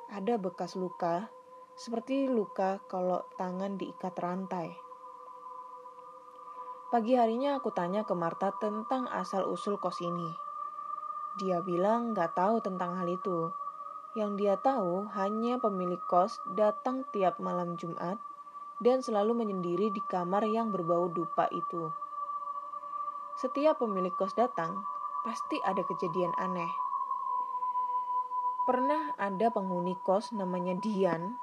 Ada 0.10 0.41
bekas 0.41 0.74
luka, 0.74 1.30
seperti 1.78 2.26
luka 2.26 2.82
kalau 2.89 3.22
tangan 3.38 3.78
diikat 3.78 4.17
rantai. 4.17 4.74
Pagi 6.89 7.13
harinya 7.13 7.62
aku 7.62 7.69
tanya 7.69 8.02
ke 8.02 8.17
Marta 8.17 8.50
tentang 8.58 9.06
asal-usul 9.06 9.78
kos 9.78 10.02
ini. 10.02 10.34
Dia 11.38 11.62
bilang 11.62 12.17
gak 12.17 12.34
tahu 12.34 12.58
tentang 12.58 12.98
hal 12.98 13.06
itu, 13.06 13.54
yang 14.17 14.34
dia 14.34 14.58
tahu 14.58 15.06
hanya 15.13 15.62
pemilik 15.62 16.02
kos 16.10 16.41
datang 16.58 17.06
tiap 17.13 17.38
malam 17.38 17.78
Jumat 17.78 18.17
dan 18.82 19.06
selalu 19.06 19.45
menyendiri 19.45 19.93
di 19.93 20.02
kamar 20.10 20.41
yang 20.50 20.74
berbau 20.74 21.06
dupa 21.13 21.45
itu. 21.54 21.93
Setiap 23.38 23.78
pemilik 23.78 24.12
kos 24.17 24.34
datang, 24.34 24.74
pasti 25.22 25.62
ada 25.62 25.86
kejadian 25.86 26.34
aneh. 26.41 26.88
Pernah 28.69 29.17
ada 29.17 29.49
penghuni 29.49 29.97
kos 30.05 30.29
namanya 30.29 30.77
Dian. 30.77 31.34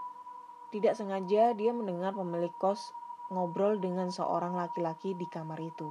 Tidak 0.71 0.95
sengaja 0.95 1.59
dia 1.59 1.75
mendengar 1.75 2.15
pemilik 2.15 2.55
kos 2.63 2.95
ngobrol 3.35 3.83
dengan 3.83 4.15
seorang 4.15 4.55
laki-laki 4.55 5.11
di 5.19 5.27
kamar 5.27 5.59
itu. 5.59 5.91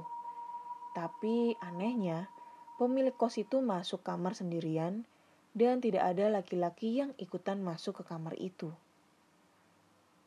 Tapi 0.96 1.52
anehnya, 1.60 2.32
pemilik 2.80 3.12
kos 3.12 3.36
itu 3.36 3.60
masuk 3.60 4.00
kamar 4.00 4.32
sendirian 4.32 5.04
dan 5.52 5.84
tidak 5.84 6.08
ada 6.08 6.32
laki-laki 6.40 7.04
yang 7.04 7.12
ikutan 7.20 7.60
masuk 7.60 8.00
ke 8.00 8.08
kamar 8.08 8.32
itu. 8.40 8.72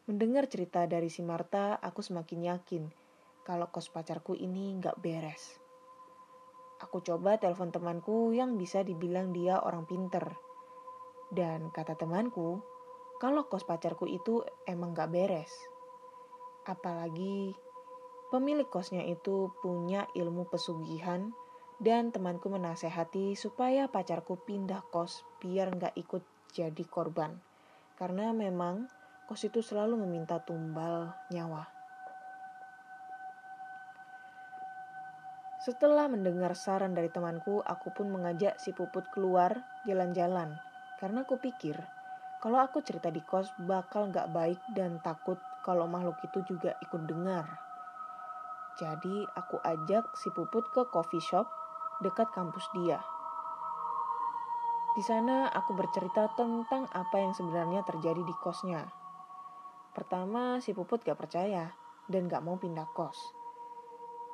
Mendengar 0.05 0.45
cerita 0.45 0.85
dari 0.85 1.09
si 1.09 1.25
Marta, 1.25 1.81
aku 1.81 2.05
semakin 2.05 2.53
yakin 2.53 2.83
kalau 3.49 3.65
kos 3.73 3.89
pacarku 3.89 4.37
ini 4.37 4.77
nggak 4.77 5.01
beres. 5.01 5.57
Aku 6.85 7.01
coba 7.01 7.41
telepon 7.41 7.73
temanku 7.73 8.29
yang 8.29 8.61
bisa 8.61 8.85
dibilang 8.85 9.33
dia 9.33 9.57
orang 9.57 9.89
pinter. 9.89 10.48
Dan 11.29 11.69
kata 11.69 11.93
temanku, 11.93 12.57
kalau 13.21 13.45
kos 13.45 13.67
pacarku 13.67 14.09
itu 14.09 14.41
emang 14.65 14.97
nggak 14.97 15.11
beres. 15.13 15.53
Apalagi 16.65 17.53
pemilik 18.33 18.65
kosnya 18.65 19.05
itu 19.05 19.53
punya 19.61 20.09
ilmu 20.17 20.49
pesugihan 20.49 21.29
dan 21.77 22.11
temanku 22.11 22.49
menasehati 22.49 23.37
supaya 23.37 23.87
pacarku 23.87 24.41
pindah 24.41 24.81
kos 24.89 25.23
biar 25.37 25.69
nggak 25.75 25.95
ikut 25.95 26.23
jadi 26.53 26.83
korban. 26.89 27.37
Karena 27.99 28.33
memang 28.33 28.89
kos 29.29 29.45
itu 29.45 29.61
selalu 29.61 30.01
meminta 30.01 30.41
tumbal 30.41 31.13
nyawa. 31.29 31.69
Setelah 35.59 36.07
mendengar 36.07 36.55
saran 36.55 36.95
dari 36.95 37.11
temanku, 37.11 37.59
aku 37.59 37.91
pun 37.91 38.07
mengajak 38.07 38.55
si 38.57 38.71
Puput 38.71 39.11
keluar 39.11 39.59
jalan-jalan. 39.83 40.55
Karena 40.99 41.23
aku 41.23 41.39
pikir, 41.39 41.79
kalau 42.43 42.59
aku 42.59 42.83
cerita 42.83 43.07
di 43.07 43.23
kos 43.23 43.47
bakal 43.63 44.11
nggak 44.11 44.35
baik 44.35 44.59
dan 44.75 44.99
takut 44.99 45.39
kalau 45.63 45.87
makhluk 45.87 46.19
itu 46.27 46.43
juga 46.43 46.75
ikut 46.83 47.07
dengar. 47.07 47.47
Jadi 48.79 49.23
aku 49.35 49.59
ajak 49.63 50.11
si 50.19 50.27
Puput 50.31 50.67
ke 50.75 50.87
coffee 50.91 51.23
shop 51.23 51.47
dekat 52.03 52.27
kampus 52.35 52.63
dia. 52.75 52.99
Di 54.95 55.03
sana 55.03 55.47
aku 55.51 55.75
bercerita 55.75 56.31
tentang 56.35 56.87
apa 56.91 57.15
yang 57.19 57.31
sebenarnya 57.31 57.83
terjadi 57.87 58.19
di 58.19 58.35
kosnya. 58.39 58.87
Pertama 59.95 60.59
si 60.59 60.75
Puput 60.75 61.03
gak 61.03 61.19
percaya 61.19 61.71
dan 62.07 62.27
gak 62.27 62.43
mau 62.43 62.59
pindah 62.59 62.87
kos. 62.91 63.15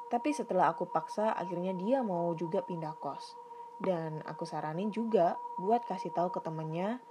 Tapi 0.09 0.29
setelah 0.33 0.73
aku 0.73 0.89
paksa 0.89 1.33
akhirnya 1.33 1.73
dia 1.73 2.05
mau 2.05 2.33
juga 2.37 2.61
pindah 2.61 2.93
kos. 3.01 3.44
Dan 3.79 4.23
aku 4.23 4.47
saranin 4.47 4.91
juga 4.91 5.35
buat 5.59 5.83
kasih 5.83 6.15
tahu 6.15 6.31
ke 6.31 6.39
temennya 6.39 7.03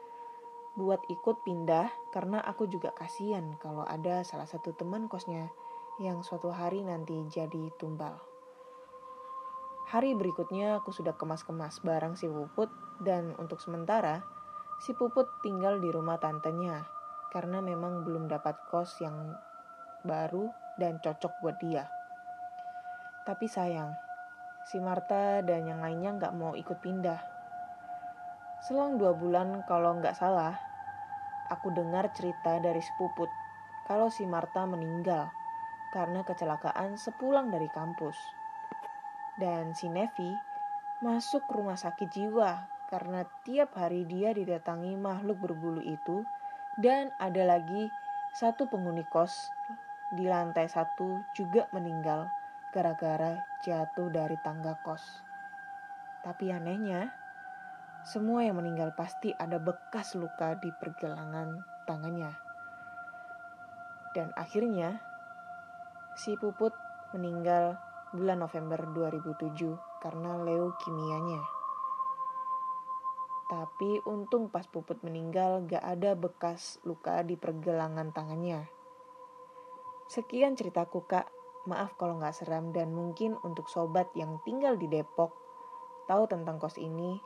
buat 0.75 1.07
ikut 1.07 1.47
pindah 1.47 1.87
karena 2.11 2.43
aku 2.43 2.67
juga 2.67 2.91
kasihan 2.99 3.55
kalau 3.63 3.87
ada 3.87 4.27
salah 4.27 4.47
satu 4.47 4.75
teman 4.75 5.07
kosnya 5.07 5.55
yang 6.03 6.27
suatu 6.27 6.51
hari 6.51 6.83
nanti 6.83 7.15
jadi 7.31 7.71
tumbal. 7.79 8.19
Hari 9.95 10.19
berikutnya 10.19 10.83
aku 10.83 10.91
sudah 10.91 11.15
kemas-kemas 11.15 11.79
barang 11.87 12.19
si 12.19 12.27
Puput 12.27 12.67
dan 12.99 13.39
untuk 13.39 13.63
sementara 13.63 14.27
si 14.83 14.91
Puput 14.99 15.31
tinggal 15.47 15.79
di 15.79 15.87
rumah 15.95 16.19
tantenya 16.19 16.83
karena 17.31 17.63
memang 17.63 18.03
belum 18.03 18.27
dapat 18.27 18.59
kos 18.75 18.99
yang 18.99 19.15
baru 20.03 20.51
dan 20.83 20.99
cocok 20.99 21.31
buat 21.39 21.55
dia. 21.63 21.87
Tapi 23.23 23.47
sayang, 23.47 23.95
si 24.65 24.81
Marta 24.81 25.45
dan 25.45 25.69
yang 25.69 25.81
lainnya 25.85 26.17
nggak 26.17 26.35
mau 26.37 26.57
ikut 26.57 26.79
pindah. 26.81 27.21
Selang 28.65 28.97
dua 28.97 29.13
bulan 29.13 29.61
kalau 29.69 30.01
nggak 30.01 30.17
salah, 30.17 30.57
aku 31.53 31.73
dengar 31.73 32.09
cerita 32.17 32.57
dari 32.61 32.81
si 32.81 32.93
Puput 32.97 33.29
kalau 33.85 34.09
si 34.09 34.25
Marta 34.25 34.65
meninggal 34.65 35.29
karena 35.93 36.25
kecelakaan 36.25 36.97
sepulang 36.97 37.53
dari 37.53 37.69
kampus 37.69 38.17
dan 39.37 39.77
si 39.77 39.93
Nevi 39.93 40.33
masuk 41.05 41.45
rumah 41.53 41.77
sakit 41.77 42.09
jiwa 42.09 42.65
karena 42.89 43.29
tiap 43.45 43.77
hari 43.77 44.09
dia 44.09 44.33
didatangi 44.33 44.97
makhluk 44.97 45.39
berbulu 45.45 45.85
itu 45.85 46.25
dan 46.81 47.13
ada 47.21 47.45
lagi 47.45 47.93
satu 48.35 48.67
penghuni 48.67 49.05
kos 49.07 49.53
di 50.15 50.27
lantai 50.27 50.67
satu 50.67 51.23
juga 51.37 51.69
meninggal 51.71 52.27
gara-gara 52.75 53.39
jatuh 53.63 54.11
dari 54.11 54.35
tangga 54.43 54.75
kos. 54.83 55.23
Tapi 56.27 56.51
anehnya, 56.51 57.15
semua 58.03 58.43
yang 58.43 58.59
meninggal 58.59 58.91
pasti 58.99 59.31
ada 59.31 59.63
bekas 59.63 60.19
luka 60.19 60.59
di 60.59 60.75
pergelangan 60.75 61.63
tangannya. 61.87 62.35
Dan 64.11 64.35
akhirnya, 64.35 64.99
si 66.19 66.35
Puput 66.35 66.75
meninggal 67.15 67.79
bulan 68.11 68.43
November 68.43 68.83
2007 68.91 70.03
karena 70.03 70.39
leukemianya. 70.43 71.43
Tapi 73.51 74.03
untung 74.07 74.51
pas 74.51 74.67
Puput 74.67 75.03
meninggal 75.07 75.63
gak 75.67 75.83
ada 75.83 76.19
bekas 76.19 76.83
luka 76.83 77.23
di 77.23 77.39
pergelangan 77.39 78.11
tangannya. 78.11 78.67
Sekian 80.07 80.55
ceritaku 80.55 81.03
kak, 81.09 81.27
maaf 81.65 81.97
kalau 81.97 82.21
gak 82.21 82.37
seram 82.37 82.71
dan 82.71 82.93
mungkin 82.93 83.41
untuk 83.41 83.69
sobat 83.73 84.13
yang 84.13 84.41
tinggal 84.45 84.77
di 84.77 84.89
Depok 84.89 85.33
tahu 86.05 86.29
tentang 86.29 86.61
kos 86.61 86.77
ini 86.77 87.17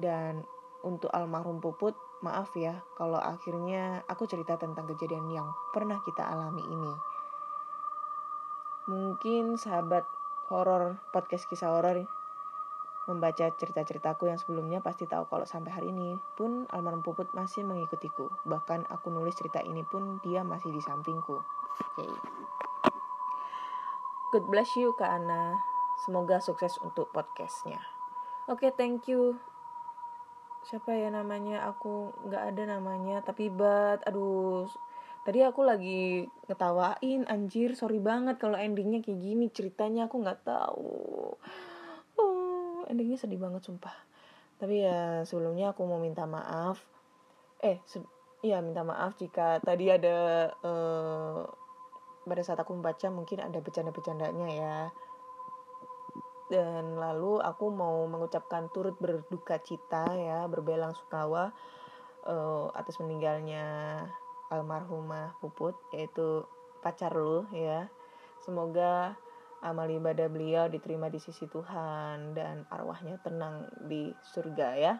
dan 0.00 0.44
untuk 0.84 1.12
almarhum 1.12 1.60
Puput 1.60 1.96
maaf 2.24 2.56
ya 2.56 2.80
kalau 2.96 3.20
akhirnya 3.20 4.00
aku 4.08 4.24
cerita 4.24 4.56
tentang 4.56 4.88
kejadian 4.88 5.28
yang 5.28 5.48
pernah 5.72 6.00
kita 6.04 6.24
alami 6.24 6.64
ini. 6.64 6.94
Mungkin 8.86 9.58
sahabat 9.58 10.06
horor 10.48 11.02
podcast 11.10 11.44
kisah 11.50 11.74
horor 11.74 12.06
membaca 13.06 13.46
cerita-ceritaku 13.54 14.26
yang 14.26 14.38
sebelumnya 14.38 14.82
pasti 14.82 15.06
tahu 15.06 15.30
kalau 15.30 15.46
sampai 15.46 15.70
hari 15.70 15.88
ini 15.94 16.18
pun 16.34 16.66
almarhum 16.70 17.02
Puput 17.02 17.30
masih 17.34 17.62
mengikutiku. 17.62 18.30
Bahkan 18.46 18.90
aku 18.90 19.12
nulis 19.12 19.36
cerita 19.38 19.62
ini 19.62 19.86
pun 19.86 20.18
dia 20.22 20.42
masih 20.42 20.74
di 20.74 20.82
sampingku. 20.82 21.38
Okay. 21.94 22.10
God 24.36 24.52
bless 24.52 24.76
you 24.76 24.92
Kak 25.00 25.16
Ana. 25.16 25.56
Semoga 26.04 26.44
sukses 26.44 26.76
untuk 26.84 27.08
podcastnya. 27.08 27.80
Oke, 28.52 28.68
okay, 28.68 28.70
thank 28.76 29.08
you. 29.08 29.40
Siapa 30.60 30.92
ya 30.92 31.08
namanya? 31.08 31.64
Aku 31.72 32.12
nggak 32.28 32.52
ada 32.52 32.76
namanya. 32.76 33.24
Tapi 33.24 33.48
but, 33.48 34.04
aduh, 34.04 34.68
tadi 35.24 35.40
aku 35.40 35.64
lagi 35.64 36.28
ngetawain 36.52 37.24
anjir 37.32 37.72
sorry 37.72 37.96
banget 37.96 38.36
kalau 38.36 38.60
endingnya 38.60 39.00
kayak 39.00 39.24
gini 39.24 39.48
ceritanya 39.48 40.04
aku 40.04 40.20
nggak 40.20 40.44
tahu 40.44 41.32
endingnya 42.86 43.18
sedih 43.18 43.40
banget 43.42 43.66
sumpah 43.66 43.96
tapi 44.62 44.86
ya 44.86 45.26
sebelumnya 45.26 45.74
aku 45.74 45.82
mau 45.82 45.98
minta 45.98 46.30
maaf 46.30 46.78
eh 47.58 47.82
iya 48.46 48.62
minta 48.62 48.86
maaf 48.86 49.18
jika 49.18 49.58
tadi 49.58 49.90
ada 49.90 50.46
uh, 50.62 51.42
pada 52.26 52.42
saat 52.42 52.58
aku 52.58 52.74
membaca 52.74 53.06
mungkin 53.08 53.38
ada 53.40 53.62
bercanda-bercandanya 53.62 54.48
ya. 54.50 54.78
Dan 56.46 56.98
lalu 56.98 57.42
aku 57.42 57.74
mau 57.74 58.06
mengucapkan 58.06 58.70
turut 58.70 58.94
berduka 59.02 59.58
cita 59.62 60.06
ya 60.14 60.46
berbelang 60.46 60.94
sukawa 60.94 61.50
uh, 62.22 62.70
atas 62.70 63.02
meninggalnya 63.02 63.98
almarhumah 64.54 65.34
Puput 65.42 65.74
yaitu 65.94 66.46
pacar 66.82 67.14
lu 67.14 67.46
ya. 67.50 67.90
Semoga 68.42 69.18
amal 69.64 69.90
ibadah 69.90 70.30
beliau 70.30 70.70
diterima 70.70 71.10
di 71.10 71.18
sisi 71.18 71.50
Tuhan 71.50 72.38
dan 72.38 72.62
arwahnya 72.70 73.18
tenang 73.26 73.66
di 73.90 74.14
surga 74.22 74.68
ya. 74.78 74.94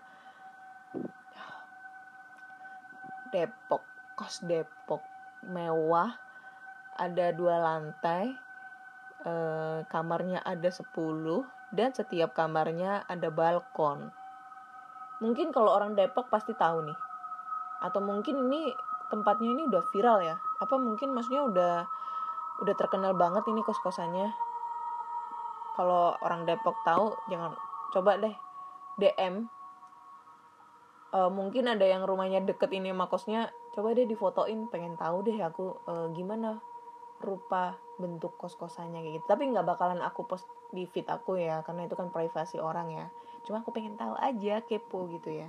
Depok, 3.31 3.83
kos 4.19 4.43
Depok 4.47 5.03
mewah, 5.47 6.11
ada 6.97 7.33
dua 7.37 7.61
lantai, 7.61 8.33
e, 9.23 9.33
kamarnya 9.87 10.43
ada 10.43 10.69
10 10.69 10.93
dan 11.73 11.93
setiap 11.93 12.33
kamarnya 12.33 13.05
ada 13.07 13.29
balkon. 13.31 14.11
Mungkin 15.21 15.53
kalau 15.53 15.73
orang 15.73 15.97
Depok 15.97 16.29
pasti 16.29 16.53
tahu 16.57 16.85
nih. 16.85 16.99
Atau 17.85 18.01
mungkin 18.05 18.49
ini 18.49 18.73
tempatnya 19.13 19.53
ini 19.53 19.63
udah 19.69 19.83
viral 19.93 20.19
ya. 20.25 20.37
Apa 20.61 20.77
mungkin 20.77 21.13
maksudnya 21.13 21.45
udah 21.45 21.75
udah 22.65 22.75
terkenal 22.77 23.13
banget 23.13 23.45
ini 23.53 23.61
kos-kosannya 23.61 24.33
kalau 25.77 26.17
orang 26.25 26.49
Depok 26.49 26.81
tahu 26.89 27.13
jangan 27.29 27.53
coba 27.93 28.17
deh 28.17 28.33
DM 28.97 29.45
uh, 31.13 31.29
eh, 31.29 31.31
mungkin 31.31 31.69
ada 31.69 31.85
yang 31.85 32.09
rumahnya 32.09 32.41
deket 32.49 32.73
ini 32.73 32.97
sama 32.97 33.07
coba 33.77 33.93
deh 33.93 34.09
difotoin 34.09 34.73
pengen 34.73 34.97
tahu 34.97 35.21
deh 35.29 35.37
aku 35.37 35.77
uh, 35.85 36.09
gimana 36.17 36.57
rupa 37.21 37.81
bentuk 37.97 38.37
kos 38.37 38.55
kosannya 38.57 39.01
kayak 39.01 39.15
gitu. 39.21 39.27
Tapi 39.29 39.43
nggak 39.53 39.67
bakalan 39.67 40.01
aku 40.05 40.29
post 40.29 40.45
di 40.73 40.85
feed 40.85 41.09
aku 41.09 41.41
ya 41.41 41.65
karena 41.65 41.89
itu 41.89 41.97
kan 41.97 42.13
privasi 42.13 42.61
orang 42.61 42.93
ya. 42.93 43.07
Cuma 43.49 43.65
aku 43.65 43.73
pengen 43.73 43.97
tahu 43.97 44.13
aja 44.19 44.61
kepo 44.65 45.09
gitu 45.09 45.33
ya. 45.33 45.49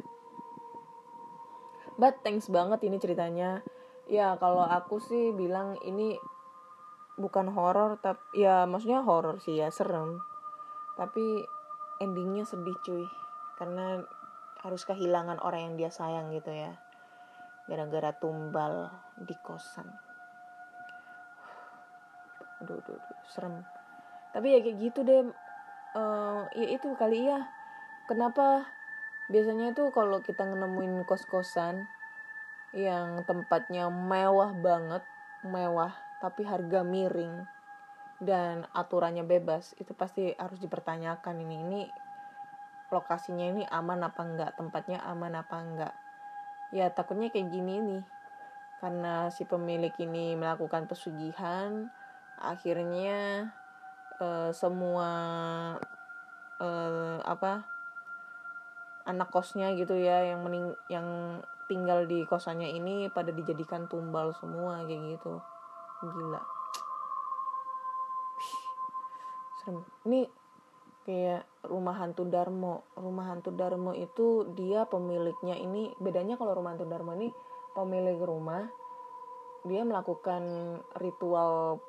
But 1.97 2.21
thanks 2.23 2.47
banget 2.47 2.85
ini 2.85 2.97
ceritanya. 3.01 3.65
Ya 4.07 4.39
kalau 4.39 4.63
aku 4.63 5.03
sih 5.03 5.35
bilang 5.35 5.75
ini 5.83 6.15
bukan 7.17 7.49
horor 7.51 7.97
tapi 7.99 8.45
ya 8.45 8.63
maksudnya 8.69 9.03
horor 9.03 9.43
sih 9.43 9.59
ya 9.59 9.67
serem. 9.73 10.23
Tapi 10.95 11.43
endingnya 11.99 12.47
sedih 12.47 12.77
cuy. 12.85 13.05
Karena 13.57 13.99
harus 14.61 14.85
kehilangan 14.85 15.41
orang 15.41 15.73
yang 15.73 15.75
dia 15.75 15.91
sayang 15.91 16.31
gitu 16.31 16.53
ya. 16.53 16.77
Gara-gara 17.67 18.15
tumbal 18.15 18.87
di 19.19 19.35
kosan 19.43 20.06
aduh, 22.63 22.77
aduh, 22.81 22.95
aduh 22.97 23.19
serem. 23.29 23.61
Tapi 24.33 24.47
ya 24.53 24.59
kayak 24.61 24.77
gitu 24.81 24.99
deh 25.03 25.21
uh, 25.97 26.43
ya 26.53 26.67
itu 26.71 26.87
kali 26.95 27.27
ya. 27.29 27.47
Kenapa? 28.07 28.67
Biasanya 29.27 29.75
tuh 29.75 29.91
kalau 29.91 30.23
kita 30.23 30.47
nemuin 30.47 31.03
kos-kosan 31.03 31.83
yang 32.71 33.23
tempatnya 33.27 33.87
mewah 33.91 34.51
banget 34.55 35.03
mewah 35.43 35.95
tapi 36.19 36.43
harga 36.43 36.83
miring 36.83 37.45
dan 38.17 38.65
aturannya 38.73 39.21
bebas 39.21 39.77
itu 39.77 39.93
pasti 39.93 40.33
harus 40.33 40.57
dipertanyakan 40.57 41.37
ini 41.45 41.55
ini 41.61 41.81
lokasinya 42.89 43.45
ini 43.45 43.63
aman 43.67 44.07
apa 44.07 44.21
enggak 44.23 44.51
tempatnya 44.57 45.03
aman 45.05 45.37
apa 45.37 45.55
enggak. 45.59 45.93
Ya 46.71 46.89
takutnya 46.91 47.29
kayak 47.29 47.51
gini 47.51 47.83
nih 47.83 48.03
karena 48.79 49.27
si 49.33 49.43
pemilik 49.43 49.93
ini 49.99 50.37
melakukan 50.39 50.87
pesugihan 50.87 51.91
akhirnya 52.37 53.49
uh, 54.21 54.53
semua 54.53 55.09
uh, 56.61 57.17
apa 57.25 57.65
anak 59.07 59.31
kosnya 59.31 59.71
gitu 59.73 59.95
ya 59.95 60.35
yang 60.35 60.43
mening 60.43 60.75
yang 60.91 61.39
tinggal 61.67 62.07
di 62.07 62.23
kosannya 62.27 62.71
ini 62.71 63.11
pada 63.11 63.31
dijadikan 63.31 63.87
tumbal 63.91 64.31
semua 64.35 64.83
kayak 64.87 65.19
gitu. 65.19 65.39
Gila. 66.03 66.41
Serem. 69.63 69.83
Ini 70.07 70.21
kayak 71.03 71.43
rumah 71.67 71.95
hantu 71.99 72.23
Darmo. 72.27 72.87
Rumah 72.95 73.25
hantu 73.35 73.51
Darmo 73.51 73.91
itu 73.91 74.47
dia 74.55 74.87
pemiliknya 74.87 75.59
ini 75.59 75.91
bedanya 75.99 76.39
kalau 76.39 76.55
rumah 76.55 76.75
hantu 76.75 76.87
Darmo 76.87 77.15
ini 77.15 77.31
pemilik 77.75 78.19
rumah 78.19 78.67
dia 79.67 79.83
melakukan 79.83 80.43
ritual 80.95 81.83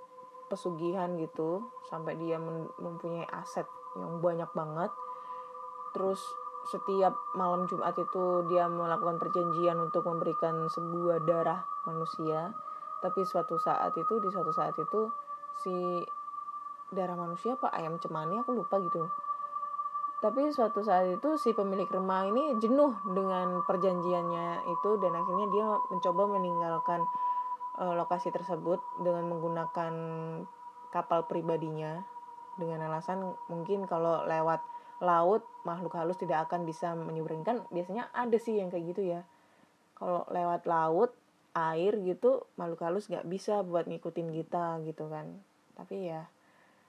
pesugihan 0.48 1.14
gitu 1.20 1.68
sampai 1.86 2.16
dia 2.16 2.40
mempunyai 2.80 3.28
aset 3.30 3.68
yang 3.96 4.18
banyak 4.18 4.48
banget. 4.56 4.90
Terus 5.92 6.20
setiap 6.68 7.16
malam 7.32 7.64
Jumat 7.64 7.96
itu 7.96 8.44
dia 8.50 8.68
melakukan 8.68 9.16
perjanjian 9.16 9.78
untuk 9.80 10.04
memberikan 10.04 10.68
sebuah 10.68 11.24
darah 11.24 11.64
manusia. 11.88 12.52
Tapi 12.98 13.22
suatu 13.22 13.56
saat 13.62 13.94
itu 13.94 14.18
di 14.18 14.28
suatu 14.28 14.50
saat 14.50 14.74
itu 14.76 15.08
si 15.54 16.02
darah 16.92 17.14
manusia 17.14 17.54
apa 17.54 17.68
ayam 17.72 18.00
cemani 18.00 18.40
aku 18.42 18.56
lupa 18.56 18.80
gitu. 18.80 19.06
Tapi 20.18 20.50
suatu 20.50 20.82
saat 20.82 21.06
itu 21.06 21.38
si 21.38 21.54
pemilik 21.54 21.86
rumah 21.94 22.26
ini 22.26 22.58
jenuh 22.58 22.90
dengan 23.06 23.62
perjanjiannya 23.62 24.66
itu 24.66 24.90
dan 24.98 25.14
akhirnya 25.14 25.46
dia 25.54 25.66
mencoba 25.94 26.22
meninggalkan 26.26 27.06
uh, 27.78 27.94
lokasi 27.94 28.34
tersebut 28.34 28.82
dengan 29.00 29.24
menggunakan 29.30 29.94
kapal 30.90 31.24
pribadinya 31.30 32.02
dengan 32.58 32.90
alasan 32.90 33.38
mungkin 33.46 33.86
kalau 33.86 34.26
lewat 34.26 34.60
laut 34.98 35.46
makhluk 35.62 35.94
halus 35.94 36.18
tidak 36.18 36.50
akan 36.50 36.66
bisa 36.66 36.90
menyeberangkan 36.98 37.62
biasanya 37.70 38.10
ada 38.10 38.34
sih 38.36 38.58
yang 38.58 38.68
kayak 38.68 38.84
gitu 38.92 39.02
ya. 39.14 39.22
Kalau 39.94 40.26
lewat 40.30 40.66
laut 40.66 41.14
air 41.54 41.94
gitu 42.02 42.46
makhluk 42.58 42.82
halus 42.82 43.06
nggak 43.06 43.26
bisa 43.30 43.62
buat 43.62 43.86
ngikutin 43.86 44.28
kita 44.34 44.82
gitu 44.82 45.06
kan. 45.06 45.38
Tapi 45.78 46.10
ya 46.10 46.26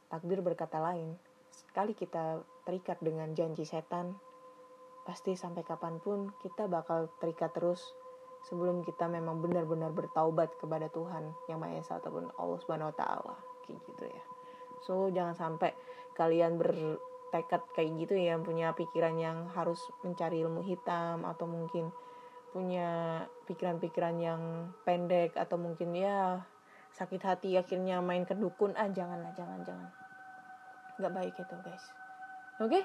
takdir 0.09 0.41
berkata 0.41 0.81
lain. 0.81 1.13
Sekali 1.53 1.93
kita 1.93 2.41
terikat 2.65 2.97
dengan 2.97 3.29
janji 3.37 3.61
setan 3.61 4.17
pasti 5.05 5.33
sampai 5.33 5.65
kapan 5.65 5.97
pun 6.01 6.33
kita 6.41 6.69
bakal 6.69 7.09
terikat 7.17 7.49
terus 7.53 7.81
sebelum 8.47 8.85
kita 8.85 9.09
memang 9.11 9.43
benar-benar 9.43 9.91
bertaubat 9.91 10.55
kepada 10.59 10.87
Tuhan 10.91 11.35
yang 11.51 11.59
Maha 11.59 11.79
Esa 11.79 11.99
ataupun 11.99 12.31
Allah 12.39 12.59
Subhanahu 12.63 12.91
wa 12.91 12.95
taala 12.95 13.35
kayak 13.67 13.79
gitu 13.83 14.05
ya. 14.07 14.23
So 14.83 15.11
jangan 15.11 15.35
sampai 15.35 15.75
kalian 16.15 16.55
bertekad 16.55 17.61
kayak 17.75 17.91
gitu 18.03 18.15
ya 18.15 18.39
punya 18.39 18.71
pikiran 18.75 19.15
yang 19.19 19.51
harus 19.55 19.79
mencari 20.03 20.39
ilmu 20.43 20.63
hitam 20.63 21.27
atau 21.27 21.45
mungkin 21.47 21.91
punya 22.49 23.21
pikiran-pikiran 23.45 24.15
yang 24.17 24.41
pendek 24.81 25.37
atau 25.37 25.61
mungkin 25.61 25.93
ya 25.93 26.41
sakit 26.97 27.21
hati 27.21 27.53
akhirnya 27.55 28.01
main 28.01 28.25
ke 28.25 28.33
dukun 28.33 28.73
ah 28.73 28.89
janganlah 28.89 29.29
jangan 29.37 29.61
jangan 29.61 29.91
nggak 30.97 31.13
baik 31.13 31.35
itu 31.37 31.55
guys 31.61 31.85
Oke? 32.59 32.83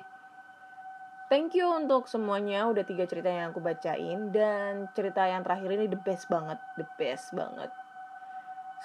Thank 1.34 1.58
you 1.58 1.66
untuk 1.66 2.06
semuanya 2.06 2.70
udah 2.70 2.86
tiga 2.86 3.10
cerita 3.10 3.26
yang 3.26 3.50
aku 3.50 3.58
bacain 3.58 4.30
dan 4.30 4.86
cerita 4.94 5.26
yang 5.26 5.42
terakhir 5.42 5.66
ini 5.74 5.90
the 5.90 5.98
best 5.98 6.30
banget, 6.30 6.62
the 6.78 6.86
best 6.94 7.34
banget. 7.34 7.74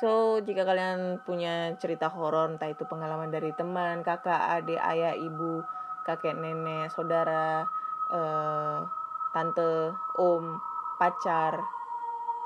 So, 0.02 0.41
jika 0.41 0.66
kalian 0.66 1.22
punya 1.30 1.78
cerita 1.78 2.10
horor, 2.10 2.50
entah 2.50 2.74
itu 2.74 2.89
pengalaman 2.89 3.30
dari 3.30 3.54
teman, 3.54 4.02
kakak, 4.02 4.66
adik, 4.66 4.82
ayah, 4.82 5.14
ibu, 5.14 5.62
kakek, 6.10 6.41
nenek, 6.41 6.89
saudara, 6.89 7.70
eh, 8.18 8.82
tante, 9.30 9.93
om, 10.18 10.58
pacar, 10.97 11.54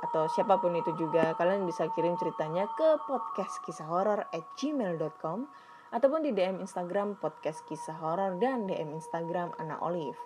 atau 0.04 0.28
siapa 0.28 0.60
pun 0.60 0.76
itu 0.76 0.92
juga, 1.00 1.32
kalian 1.40 1.64
bisa 1.64 1.88
kirim 1.96 2.20
ceritanya 2.20 2.68
ke 2.76 3.00
podcast 3.08 3.64
kisah 3.64 3.88
horor 3.88 4.28
at 4.36 4.44
gmail.com 4.60 5.48
ataupun 5.94 6.26
di 6.26 6.34
DM 6.34 6.58
Instagram 6.58 7.22
podcast 7.22 7.62
kisah 7.70 7.96
horor 8.02 8.42
dan 8.42 8.66
DM 8.66 8.98
Instagram 8.98 9.54
Ana 9.62 9.78
Olive. 9.86 10.18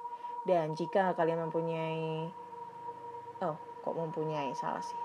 Dan 0.47 0.79
jika 0.79 1.11
kalian 1.19 1.43
mempunyai 1.51 2.31
oh 3.43 3.59
kok 3.83 3.95
mempunyai 3.95 4.55
salah 4.55 4.81
sih. 4.81 4.99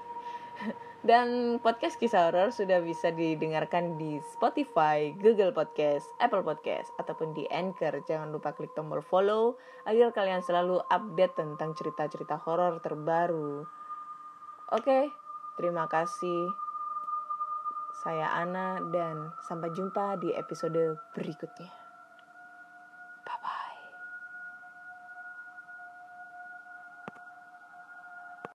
Dan 1.03 1.59
podcast 1.59 1.99
kisah 1.99 2.31
horor 2.31 2.55
sudah 2.55 2.79
bisa 2.79 3.11
didengarkan 3.11 3.99
di 3.99 4.23
Spotify, 4.23 5.11
Google 5.19 5.51
Podcast, 5.51 6.07
Apple 6.23 6.47
Podcast, 6.47 6.95
ataupun 7.03 7.35
di 7.35 7.43
Anchor. 7.51 8.07
Jangan 8.07 8.31
lupa 8.31 8.55
klik 8.55 8.71
tombol 8.79 9.03
follow 9.03 9.59
agar 9.83 10.15
kalian 10.15 10.47
selalu 10.47 10.79
update 10.95 11.35
tentang 11.35 11.75
cerita-cerita 11.75 12.39
horor 12.39 12.79
terbaru. 12.79 13.67
Oke, 14.71 15.11
terima 15.59 15.91
kasih. 15.91 16.72
Saya 18.03 18.35
Ana 18.35 18.83
dan 18.91 19.31
sampai 19.47 19.71
jumpa 19.71 20.19
di 20.19 20.35
episode 20.35 20.99
berikutnya. 21.15 21.82